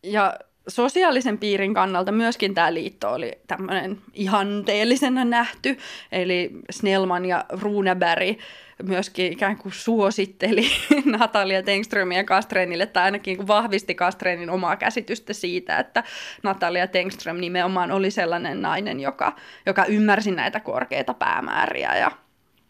[0.03, 0.35] Ja
[0.68, 5.79] sosiaalisen piirin kannalta myöskin tämä liitto oli tämmöinen ihanteellisena nähty,
[6.12, 8.38] eli Snellman ja Runeberg
[8.83, 10.66] myöskin ikään kuin suositteli
[11.18, 16.05] Natalia Tengströmiä Kastrenille, tai ainakin vahvisti Kastrenin omaa käsitystä siitä, että
[16.42, 22.11] Natalia Tengström nimenomaan oli sellainen nainen, joka, joka ymmärsi näitä korkeita päämääriä ja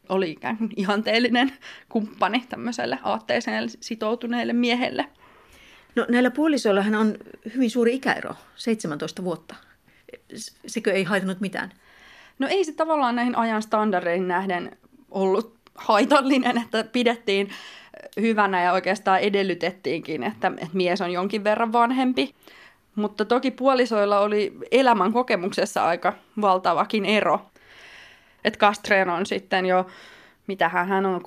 [0.08, 1.52] oli ikään kuin ihanteellinen
[1.88, 5.06] kumppani tämmöiselle aatteeseen sitoutuneelle miehelle.
[5.94, 7.14] No näillä puolisoillahan on
[7.54, 9.54] hyvin suuri ikäero, 17 vuotta.
[10.66, 11.72] Sekö ei haitannut mitään?
[12.38, 14.78] No ei se tavallaan näihin ajan standardeihin nähden
[15.10, 17.50] ollut haitallinen, että pidettiin
[18.20, 22.34] hyvänä ja oikeastaan edellytettiinkin, että, että mies on jonkin verran vanhempi.
[22.94, 27.40] Mutta toki puolisoilla oli elämän kokemuksessa aika valtavakin ero.
[28.44, 29.86] Että Kastreen on sitten jo,
[30.46, 31.20] mitä hän on,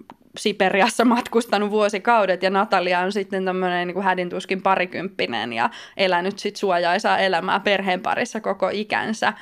[0.00, 0.04] 36-37,
[0.38, 7.18] Siperiassa matkustanut vuosikaudet ja Natalia on sitten tämmöinen niin hädintuskin parikymppinen ja elänyt sitten suojaisaa
[7.18, 9.32] elämää perheen parissa koko ikänsä.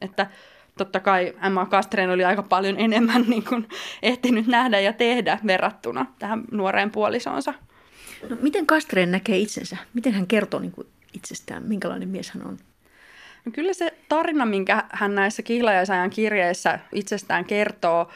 [0.00, 0.26] Että
[0.78, 3.68] totta kai Emma Kastren oli aika paljon enemmän niin kuin
[4.02, 7.54] ehtinyt nähdä ja tehdä verrattuna tähän nuoreen puolisonsa.
[8.30, 9.76] No, miten Kastren näkee itsensä?
[9.94, 11.62] Miten hän kertoo niin kuin itsestään?
[11.62, 12.58] Minkälainen mies hän on?
[13.46, 18.10] No, kyllä se tarina, minkä hän näissä kihlajaisajan kirjeissä itsestään kertoo,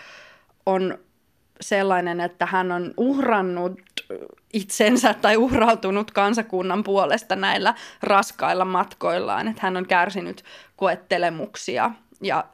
[0.67, 0.99] on
[1.61, 3.81] sellainen, että hän on uhrannut
[4.53, 10.45] itsensä tai uhrautunut kansakunnan puolesta näillä raskailla matkoillaan, että hän on kärsinyt
[10.77, 11.91] koettelemuksia.
[12.23, 12.45] Ja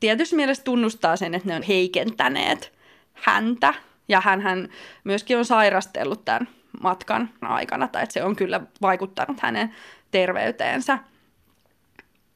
[0.00, 2.72] tietysti mielessä tunnustaa sen, että ne on heikentäneet
[3.14, 3.74] häntä.
[4.08, 4.68] Ja hän,
[5.04, 6.48] myöskin on sairastellut tämän
[6.82, 9.74] matkan aikana tai että se on kyllä vaikuttanut hänen
[10.10, 10.98] terveyteensä.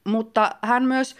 [0.05, 1.15] Mutta hän myös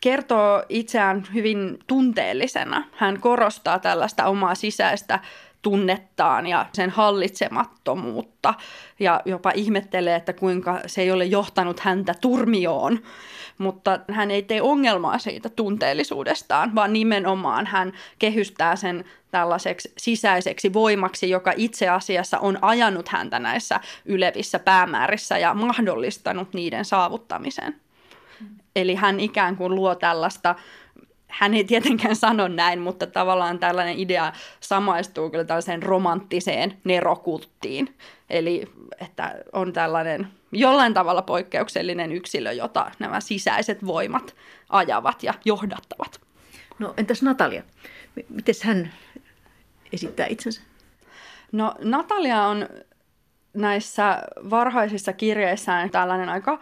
[0.00, 2.84] kertoo itseään hyvin tunteellisena.
[2.92, 5.20] Hän korostaa tällaista omaa sisäistä
[5.62, 8.54] tunnettaan ja sen hallitsemattomuutta
[9.00, 12.98] ja jopa ihmettelee, että kuinka se ei ole johtanut häntä turmioon.
[13.58, 21.30] Mutta hän ei tee ongelmaa siitä tunteellisuudestaan, vaan nimenomaan hän kehystää sen tällaiseksi sisäiseksi voimaksi,
[21.30, 27.80] joka itse asiassa on ajanut häntä näissä ylevissä päämäärissä ja mahdollistanut niiden saavuttamisen.
[28.76, 30.54] Eli hän ikään kuin luo tällaista
[31.32, 37.96] hän ei tietenkään sano näin, mutta tavallaan tällainen idea samaistuu kyllä tällaiseen romanttiseen nerokulttiin.
[38.30, 38.64] Eli
[39.00, 44.34] että on tällainen jollain tavalla poikkeuksellinen yksilö, jota nämä sisäiset voimat
[44.68, 46.20] ajavat ja johdattavat.
[46.78, 47.62] No entäs Natalia?
[48.28, 48.92] Miten hän
[49.92, 50.62] esittää itsensä?
[51.52, 52.68] No Natalia on
[53.54, 56.58] näissä varhaisissa kirjeissään tällainen aika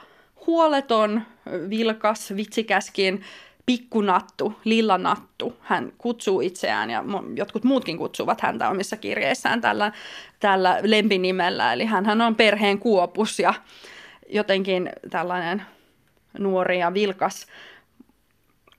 [0.46, 1.22] huoleton,
[1.70, 3.24] vilkas, vitsikäskin
[3.66, 5.56] pikkunattu, lillanattu.
[5.60, 7.04] Hän kutsuu itseään ja
[7.36, 9.92] jotkut muutkin kutsuvat häntä omissa kirjeissään tällä,
[10.40, 11.72] tällä lempinimellä.
[11.72, 13.54] Eli hän on perheen kuopus ja
[14.28, 15.62] jotenkin tällainen
[16.38, 17.46] nuori ja vilkas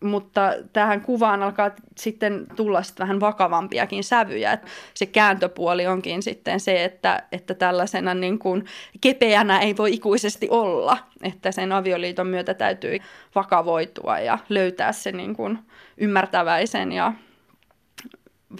[0.01, 4.57] mutta tähän kuvaan alkaa sitten tulla sitten vähän vakavampiakin sävyjä.
[4.93, 8.65] Se kääntöpuoli onkin sitten se, että, että tällaisena niin kuin
[9.01, 12.99] kepeänä ei voi ikuisesti olla, että sen avioliiton myötä täytyy
[13.35, 15.59] vakavoitua ja löytää se niin kuin
[15.97, 17.13] ymmärtäväisen ja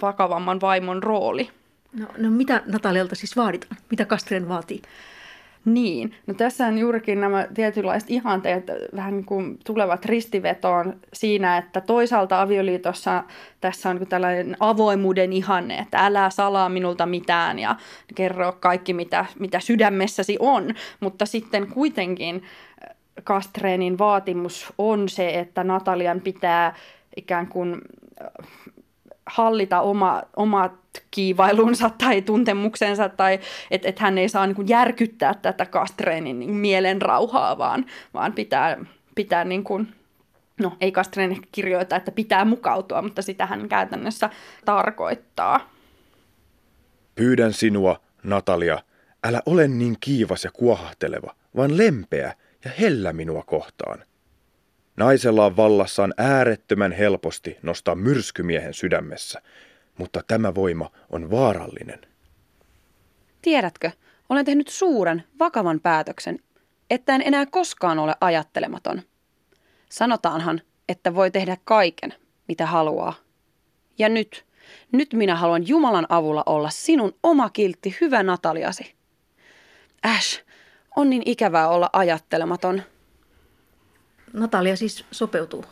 [0.02, 1.50] vakavamman vaimon rooli.
[1.98, 3.76] No, no mitä Natalialta siis vaaditaan?
[3.90, 4.82] Mitä Kastreen vaatii?
[5.64, 8.64] Niin, no tässä on juurikin nämä tietynlaiset ihanteet
[8.96, 13.24] vähän niin kuin tulevat ristivetoon siinä, että toisaalta avioliitossa
[13.60, 17.76] tässä on tällainen avoimuuden ihanne, että älä salaa minulta mitään ja
[18.14, 22.42] kerro kaikki mitä, mitä sydämessäsi on, mutta sitten kuitenkin
[23.24, 26.74] Kastreenin vaatimus on se, että Natalian pitää
[27.16, 27.80] ikään kuin
[29.32, 30.72] hallita oma, omat
[31.10, 33.40] kiivailunsa tai tuntemuksensa tai
[33.70, 38.32] että et hän ei saa niin kuin järkyttää tätä Kastreenin niin mielen rauhaa, vaan, vaan
[38.32, 38.78] pitää,
[39.14, 39.94] pitää niin kuin,
[40.60, 44.30] no ei Kastreen kirjoita, että pitää mukautua, mutta sitä hän käytännössä
[44.64, 45.70] tarkoittaa.
[47.14, 48.78] Pyydän sinua, Natalia,
[49.24, 54.04] älä ole niin kiivas ja kuohahteleva, vaan lempeä ja hellä minua kohtaan.
[54.96, 59.42] Naisella on vallassaan äärettömän helposti nostaa myrskymiehen sydämessä,
[59.98, 62.00] mutta tämä voima on vaarallinen.
[63.42, 63.90] Tiedätkö,
[64.28, 66.38] olen tehnyt suuren, vakavan päätöksen,
[66.90, 69.02] että en enää koskaan ole ajattelematon.
[69.88, 72.14] Sanotaanhan, että voi tehdä kaiken,
[72.48, 73.14] mitä haluaa.
[73.98, 74.44] Ja nyt,
[74.92, 78.94] nyt minä haluan Jumalan avulla olla sinun oma kiltti, hyvä Nataliasi.
[80.02, 80.42] Ash,
[80.96, 82.82] on niin ikävää olla ajattelematon.
[84.32, 85.64] Natalia siis sopeutuu.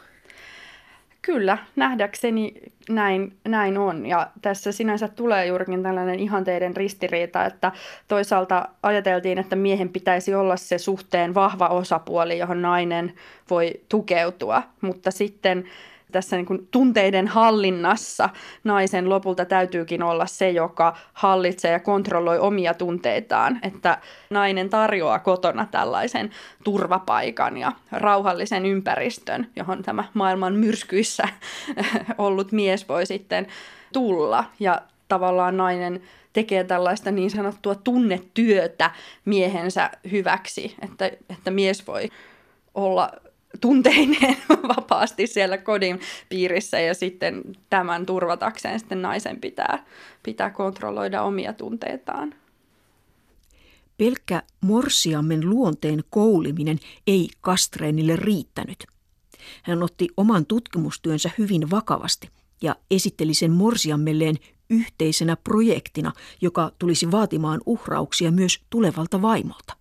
[1.22, 2.54] Kyllä, nähdäkseni
[2.88, 4.06] näin, näin on.
[4.06, 7.72] Ja tässä sinänsä tulee juurikin tällainen ihanteiden ristiriita, että
[8.08, 13.12] toisaalta ajateltiin, että miehen pitäisi olla se suhteen vahva osapuoli, johon nainen
[13.50, 15.64] voi tukeutua, mutta sitten
[16.10, 18.28] tässä niin kuin tunteiden hallinnassa
[18.64, 23.58] naisen lopulta täytyykin olla se, joka hallitsee ja kontrolloi omia tunteitaan.
[23.62, 23.98] Että
[24.30, 26.30] nainen tarjoaa kotona tällaisen
[26.64, 31.28] turvapaikan ja rauhallisen ympäristön, johon tämä maailman myrskyissä
[32.18, 33.46] ollut mies voi sitten
[33.92, 34.44] tulla.
[34.60, 38.90] Ja tavallaan nainen tekee tällaista niin sanottua tunnetyötä
[39.24, 42.08] miehensä hyväksi, että, että mies voi
[42.74, 43.12] olla
[43.60, 44.36] tunteineen
[44.76, 49.86] vapaasti siellä kodin piirissä ja sitten tämän turvatakseen sitten naisen pitää,
[50.22, 52.34] pitää kontrolloida omia tunteitaan.
[53.98, 58.86] Pelkkä morsiammen luonteen kouliminen ei Kastreenille riittänyt.
[59.62, 62.28] Hän otti oman tutkimustyönsä hyvin vakavasti
[62.62, 64.36] ja esitteli sen morsiammelleen
[64.70, 69.76] yhteisenä projektina, joka tulisi vaatimaan uhrauksia myös tulevalta vaimolta.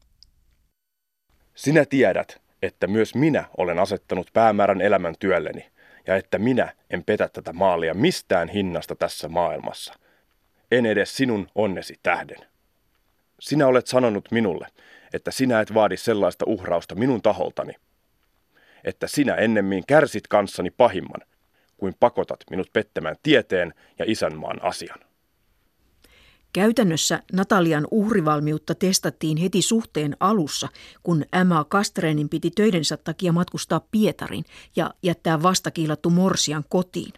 [1.55, 5.65] Sinä tiedät, että myös minä olen asettanut päämäärän elämän työlleni
[6.07, 9.93] ja että minä en petä tätä maalia mistään hinnasta tässä maailmassa.
[10.71, 12.37] En edes sinun onnesi tähden.
[13.39, 14.67] Sinä olet sanonut minulle,
[15.13, 17.73] että sinä et vaadi sellaista uhrausta minun taholtani,
[18.83, 21.21] että sinä ennemmin kärsit kanssani pahimman,
[21.77, 24.99] kuin pakotat minut pettämään tieteen ja isänmaan asian.
[26.53, 30.67] Käytännössä Natalian uhrivalmiutta testattiin heti suhteen alussa,
[31.03, 34.45] kun Emma Kastrenin piti töidensä takia matkustaa Pietarin
[34.75, 37.13] ja jättää vastakiilattu Morsian kotiin.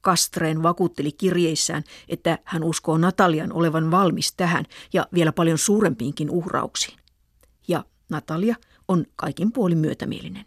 [0.00, 6.98] Kastreen vakuutteli kirjeissään, että hän uskoo Natalian olevan valmis tähän ja vielä paljon suurempiinkin uhrauksiin.
[7.68, 8.56] Ja Natalia
[8.88, 10.44] on kaikin puolin myötämielinen.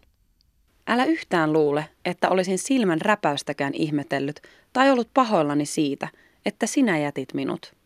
[0.86, 4.42] Älä yhtään luule, että olisin silmän räpäystäkään ihmetellyt
[4.72, 6.08] tai ollut pahoillani siitä,
[6.46, 7.81] että sinä jätit minut.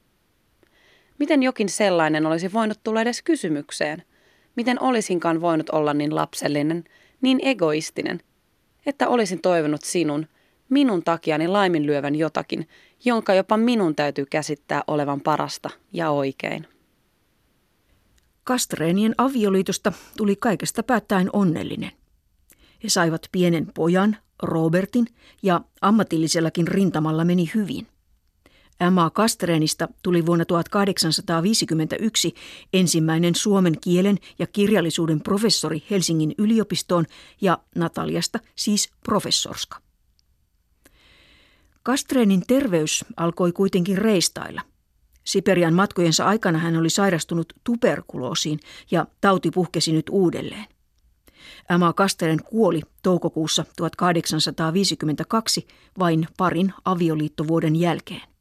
[1.19, 4.03] Miten jokin sellainen olisi voinut tulla edes kysymykseen?
[4.57, 6.85] Miten olisinkaan voinut olla niin lapsellinen,
[7.21, 8.21] niin egoistinen,
[8.87, 10.27] että olisin toivonut sinun,
[10.69, 12.69] minun takiani laiminlyövän jotakin,
[13.05, 16.67] jonka jopa minun täytyy käsittää olevan parasta ja oikein.
[18.45, 21.91] Kastreenien avioliitosta tuli kaikesta päättäen onnellinen.
[22.85, 25.07] He saivat pienen pojan, Robertin,
[25.43, 27.87] ja ammatillisellakin rintamalla meni hyvin.
[28.81, 32.35] Emma Kastreenista tuli vuonna 1851
[32.73, 37.07] ensimmäinen suomen kielen ja kirjallisuuden professori Helsingin yliopistoon
[37.41, 39.79] ja Nataliasta siis professorska.
[41.83, 44.63] Kastreenin terveys alkoi kuitenkin reistailla.
[45.25, 48.61] Siperian matkojensa aikana hän oli sairastunut tuberkuloosiin
[48.91, 50.67] ja tauti puhkesi nyt uudelleen.
[51.71, 55.67] Emma Kastelen kuoli toukokuussa 1852
[55.99, 58.36] vain parin avioliittovuoden jälkeen.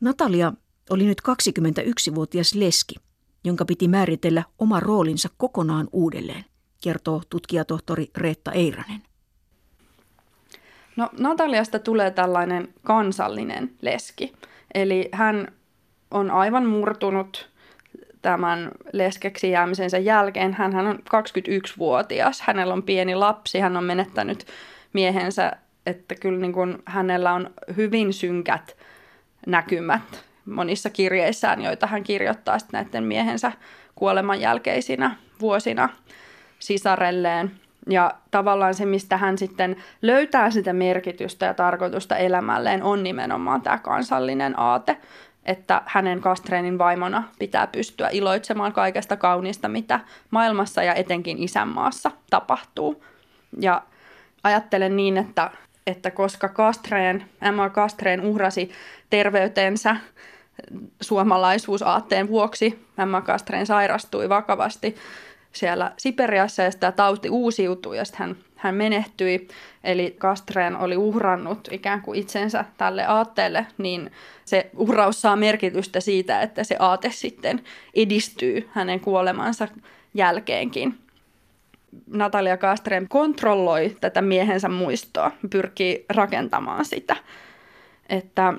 [0.00, 0.52] Natalia
[0.90, 2.94] oli nyt 21-vuotias leski,
[3.44, 6.44] jonka piti määritellä oma roolinsa kokonaan uudelleen,
[6.82, 9.02] kertoo tutkijatohtori Reetta Eiranen.
[10.96, 14.32] No Nataliasta tulee tällainen kansallinen leski.
[14.74, 15.52] Eli hän
[16.10, 17.50] on aivan murtunut
[18.22, 20.54] tämän leskeksi jäämisensä jälkeen.
[20.54, 24.46] Hän on 21-vuotias, hänellä on pieni lapsi, hän on menettänyt
[24.92, 25.52] miehensä,
[25.86, 28.76] että kyllä niin kuin hänellä on hyvin synkät
[29.48, 33.52] näkymät monissa kirjeissään, joita hän kirjoittaa sitten näiden miehensä
[33.94, 35.88] kuoleman jälkeisinä vuosina
[36.58, 37.50] sisarelleen.
[37.90, 43.78] Ja tavallaan se, mistä hän sitten löytää sitä merkitystä ja tarkoitusta elämälleen, on nimenomaan tämä
[43.78, 44.96] kansallinen aate,
[45.44, 53.04] että hänen Kastreenin vaimona pitää pystyä iloitsemaan kaikesta kaunista, mitä maailmassa ja etenkin isänmaassa tapahtuu.
[53.60, 53.82] Ja
[54.44, 55.50] ajattelen niin, että,
[55.88, 58.70] että koska Kastreen, Emma Kastreen uhrasi
[59.10, 59.96] terveytensä
[61.00, 64.96] suomalaisuusaatteen vuoksi, Emma Kastreen sairastui vakavasti,
[65.52, 69.48] siellä Siperiassa ja sitä tauti uusiutui ja sitten hän, hän menehtyi.
[69.84, 74.10] Eli Kastreen oli uhrannut ikään kuin itsensä tälle aatteelle, niin
[74.44, 77.60] se uhraus saa merkitystä siitä, että se aate sitten
[77.94, 79.68] edistyy hänen kuolemansa
[80.14, 80.98] jälkeenkin.
[82.06, 87.16] Natalia Kastreen kontrolloi tätä miehensä muistoa, pyrkii rakentamaan sitä.
[88.08, 88.54] Että,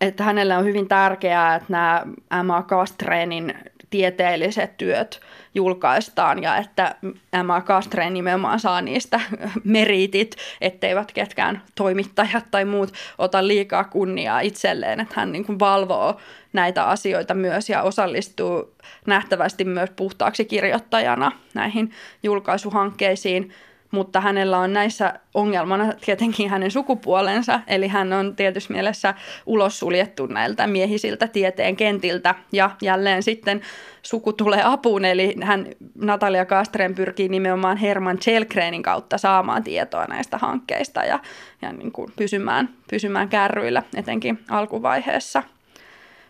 [0.00, 2.02] että hänelle on hyvin tärkeää, että nämä
[2.40, 3.54] Emma Kastreenin
[3.92, 5.20] tieteelliset työt
[5.54, 6.94] julkaistaan ja että
[7.32, 9.20] Emma Kastreen nimenomaan saa niistä
[9.64, 16.20] meritit, etteivät ketkään toimittajat tai muut ota liikaa kunniaa itselleen, että hän niin kuin valvoo
[16.52, 18.74] näitä asioita myös ja osallistuu
[19.06, 21.90] nähtävästi myös puhtaaksi kirjoittajana näihin
[22.22, 23.52] julkaisuhankkeisiin
[23.92, 29.14] mutta hänellä on näissä ongelmana tietenkin hänen sukupuolensa, eli hän on tietysti mielessä
[29.46, 33.60] ulos suljettu näiltä miehisiltä tieteen kentiltä, ja jälleen sitten
[34.02, 40.38] suku tulee apuun, eli hän Natalia Kastren pyrkii nimenomaan Herman Chelgrenin kautta saamaan tietoa näistä
[40.38, 41.18] hankkeista ja,
[41.62, 45.42] ja niin kuin pysymään, pysymään kärryillä etenkin alkuvaiheessa.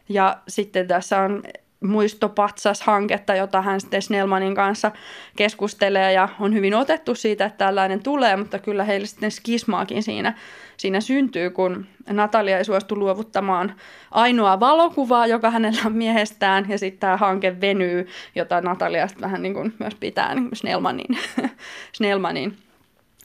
[0.08, 1.42] Ja sitten tässä on
[1.82, 4.92] muistopatsas-hanketta, jota hän sitten Snellmanin kanssa
[5.36, 10.34] keskustelee ja on hyvin otettu siitä, että tällainen tulee, mutta kyllä heille sitten skismaakin siinä,
[10.76, 13.74] siinä syntyy, kun Natalia ei suostu luovuttamaan
[14.10, 19.54] ainoa valokuvaa, joka hänellä on miehestään, ja sitten tämä hanke venyy, jota Natalia vähän niin
[19.54, 21.18] kuin myös pitää niin Snellmanin,
[21.96, 22.56] Snellmanin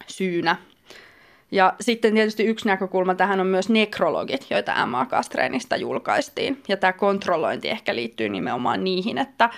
[0.08, 0.56] syynä.
[1.52, 6.64] Ja sitten tietysti yksi näkökulma tähän on myös nekrologit, joita Emma Kastreenista julkaistiin.
[6.68, 9.50] Ja tämä kontrollointi ehkä liittyy nimenomaan niihin, että,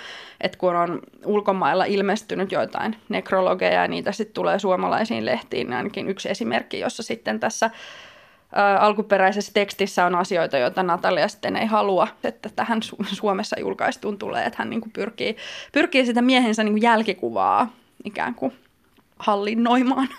[0.42, 6.10] että kun on ulkomailla ilmestynyt joitain nekrologeja ja niitä sitten tulee suomalaisiin lehtiin, niin ainakin
[6.10, 7.70] yksi esimerkki, jossa sitten tässä
[8.80, 14.46] alkuperäisessä tekstissä on asioita, joita Natalia sitten ei halua, että tähän Su- Suomessa julkaistuun tulee,
[14.46, 15.38] että hän niin kuin pyrkii,
[15.72, 17.74] pyrkii sitä miehensä niin kuin jälkikuvaa
[18.04, 18.54] ikään kuin
[19.20, 20.10] hallinnoimaan.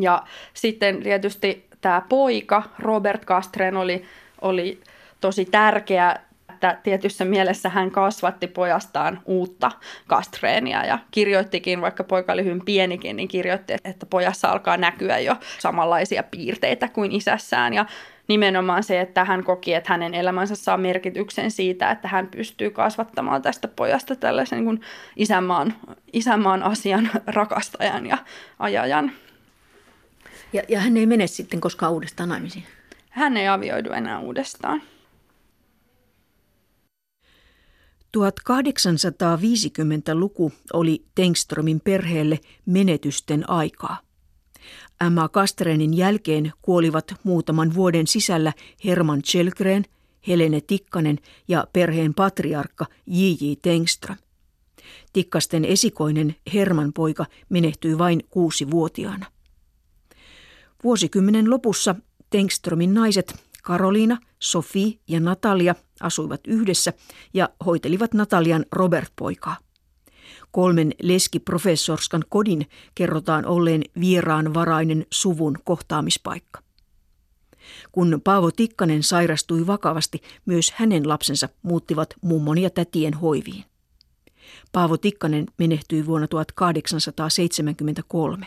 [0.00, 0.22] Ja
[0.54, 4.04] sitten tietysti tämä poika, Robert Castren, oli,
[4.40, 4.80] oli
[5.20, 6.16] tosi tärkeä,
[6.62, 9.70] että tietyssä mielessä hän kasvatti pojastaan uutta
[10.06, 15.36] Kastreenia ja kirjoittikin, vaikka poika oli hyvin pienikin, niin kirjoitti, että pojassa alkaa näkyä jo
[15.58, 17.86] samanlaisia piirteitä kuin isässään ja
[18.28, 23.42] nimenomaan se, että hän koki, että hänen elämänsä saa merkityksen siitä, että hän pystyy kasvattamaan
[23.42, 24.80] tästä pojasta tällaisen niin kuin
[25.16, 25.74] isänmaan,
[26.12, 28.18] isänmaan asian rakastajan ja
[28.58, 29.12] ajajan.
[30.52, 32.64] Ja, ja hän ei mene sitten koskaan uudestaan naimisiin?
[33.10, 34.82] Hän ei avioidu enää uudestaan.
[38.18, 44.00] 1850-luku oli Tengströmin perheelle menetysten aikaa.
[45.06, 48.52] Emma Kastrenin jälkeen kuolivat muutaman vuoden sisällä
[48.84, 49.84] Herman Kjellgren,
[50.28, 53.52] Helene Tikkanen ja perheen patriarkka J.J.
[53.62, 54.16] Tengström.
[55.12, 59.31] Tikkasten esikoinen Herman poika menehtyi vain kuusi-vuotiaana.
[60.84, 61.94] Vuosikymmenen lopussa
[62.30, 66.92] Tengströmin naiset Karoliina, Sofi ja Natalia asuivat yhdessä
[67.34, 69.56] ja hoitelivat Natalian Robert-poikaa.
[70.50, 76.60] Kolmen leskiprofessorskan kodin kerrotaan olleen vieraanvarainen suvun kohtaamispaikka.
[77.92, 83.64] Kun Paavo Tikkanen sairastui vakavasti, myös hänen lapsensa muuttivat mummon ja tätien hoiviin.
[84.72, 88.46] Paavo Tikkanen menehtyi vuonna 1873.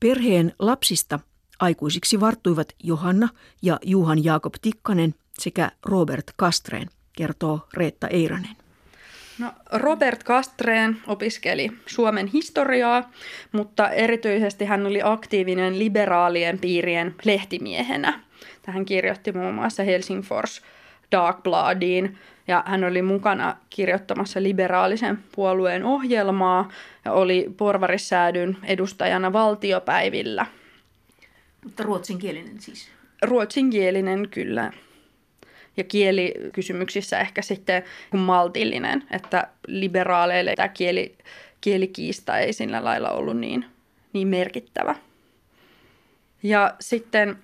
[0.00, 1.20] Perheen lapsista
[1.60, 3.28] aikuisiksi varttuivat Johanna
[3.62, 8.56] ja Juhan Jaakob Tikkanen sekä Robert Kastreen, kertoo Reetta Eiranen.
[9.38, 13.10] No, Robert Kastreen opiskeli Suomen historiaa,
[13.52, 18.20] mutta erityisesti hän oli aktiivinen liberaalien piirien lehtimiehenä.
[18.66, 20.62] Hän kirjoitti muun muassa Helsingfors
[21.12, 26.68] Darkbladiin ja hän oli mukana kirjoittamassa liberaalisen puolueen ohjelmaa
[27.04, 30.46] ja oli porvarissäädyn edustajana valtiopäivillä.
[31.64, 32.90] Mutta ruotsinkielinen siis?
[33.22, 34.72] Ruotsinkielinen kyllä
[35.76, 37.82] ja kielikysymyksissä ehkä sitten
[38.16, 41.18] maltillinen, että liberaaleille tämä kieli,
[41.60, 43.64] kielikiista ei sillä lailla ollut niin,
[44.12, 44.94] niin merkittävä.
[46.42, 47.38] Ja sitten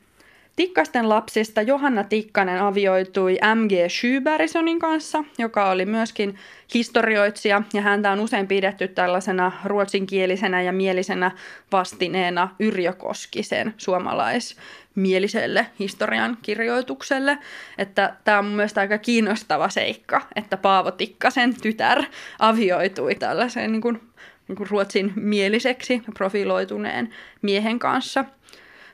[0.56, 3.72] Tikkasten lapsista Johanna Tikkanen avioitui M.G.
[3.88, 6.38] Schuberisonin kanssa, joka oli myöskin
[6.74, 11.30] historioitsija, ja häntä on usein pidetty tällaisena ruotsinkielisenä ja mielisenä
[11.72, 17.38] vastineena Yrjö Koskisen suomalaismieliselle historian kirjoitukselle.
[17.78, 22.04] Että tämä on mun mielestä aika kiinnostava seikka, että Paavo Tikkasen tytär
[22.38, 24.00] avioitui tällaisen niin kuin,
[24.48, 28.24] niin kuin ruotsin mieliseksi profiloituneen miehen kanssa–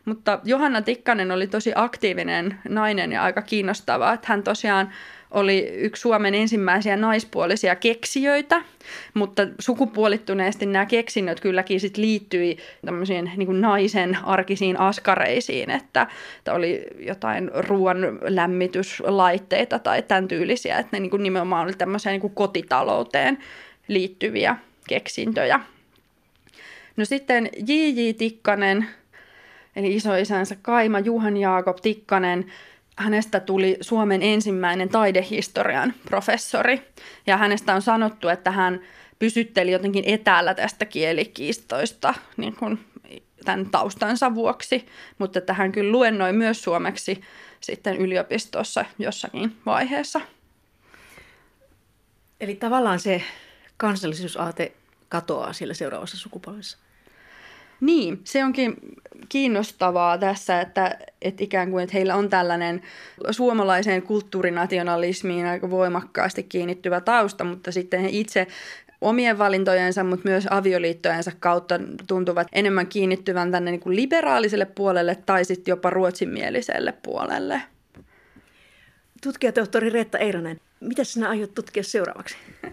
[0.04, 4.92] mutta Johanna Tikkanen oli tosi aktiivinen nainen ja aika kiinnostava, että hän tosiaan
[5.30, 8.62] oli yksi Suomen ensimmäisiä naispuolisia keksijöitä,
[9.14, 16.06] mutta sukupuolittuneesti nämä keksinnöt kylläkin sit liittyi tämmöisiin niin naisen arkisiin askareisiin, että,
[16.38, 22.34] että oli jotain ruoan lämmityslaitteita tai tämän tyylisiä, että ne niin nimenomaan oli tämmöisiä niin
[22.34, 23.38] kotitalouteen
[23.88, 24.56] liittyviä
[24.88, 25.60] keksintöjä.
[26.96, 28.12] No sitten J.J.
[28.18, 28.86] Tikkanen
[29.80, 32.52] eli isoisänsä Kaima Juhan Jaakob Tikkanen,
[32.96, 36.82] hänestä tuli Suomen ensimmäinen taidehistorian professori.
[37.26, 38.80] Ja hänestä on sanottu, että hän
[39.18, 42.78] pysytteli jotenkin etäällä tästä kielikiistoista niin kuin
[43.44, 44.86] tämän taustansa vuoksi,
[45.18, 47.20] mutta että hän kyllä luennoi myös suomeksi
[47.60, 50.20] sitten yliopistossa jossakin vaiheessa.
[52.40, 53.22] Eli tavallaan se
[53.76, 54.72] kansallisuusaate
[55.08, 56.78] katoaa siellä seuraavassa sukupolvessa.
[57.80, 58.76] Niin, se onkin
[59.28, 62.82] kiinnostavaa tässä, että, että ikään kuin että heillä on tällainen
[63.30, 68.46] suomalaiseen kulttuurinationalismiin aika voimakkaasti kiinnittyvä tausta, mutta sitten he itse
[69.00, 75.44] omien valintojensa, mutta myös avioliittojensa kautta tuntuvat enemmän kiinnittyvän tänne niin kuin liberaaliselle puolelle tai
[75.44, 77.62] sitten jopa ruotsinmieliselle puolelle.
[79.22, 82.36] Tutkijatohtori Reetta Eiranen, mitä sinä aiot tutkia seuraavaksi?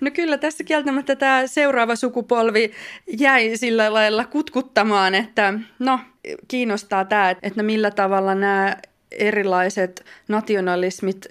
[0.00, 2.72] No kyllä tässä kieltämättä tämä seuraava sukupolvi
[3.18, 6.00] jäi sillä lailla kutkuttamaan, että no
[6.48, 8.76] kiinnostaa tämä, että millä tavalla nämä
[9.10, 11.26] erilaiset nationalismit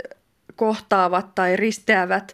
[0.55, 2.33] kohtaavat tai risteävät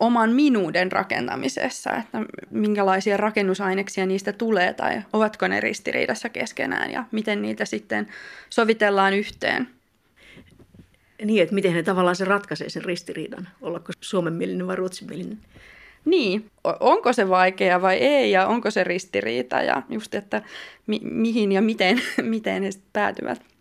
[0.00, 2.18] oman minuuden rakentamisessa, että
[2.50, 8.06] minkälaisia rakennusaineksia niistä tulee tai ovatko ne ristiriidassa keskenään ja miten niitä sitten
[8.50, 9.68] sovitellaan yhteen.
[11.24, 15.38] Niin, että miten ne tavallaan se ratkaisee sen ristiriidan, ollako suomenmielinen vai ruotsinmielinen.
[16.04, 16.50] Niin,
[16.80, 20.42] onko se vaikea vai ei ja onko se ristiriita ja just, että
[20.86, 23.53] mi- mihin ja miten, miten ne päätyvät.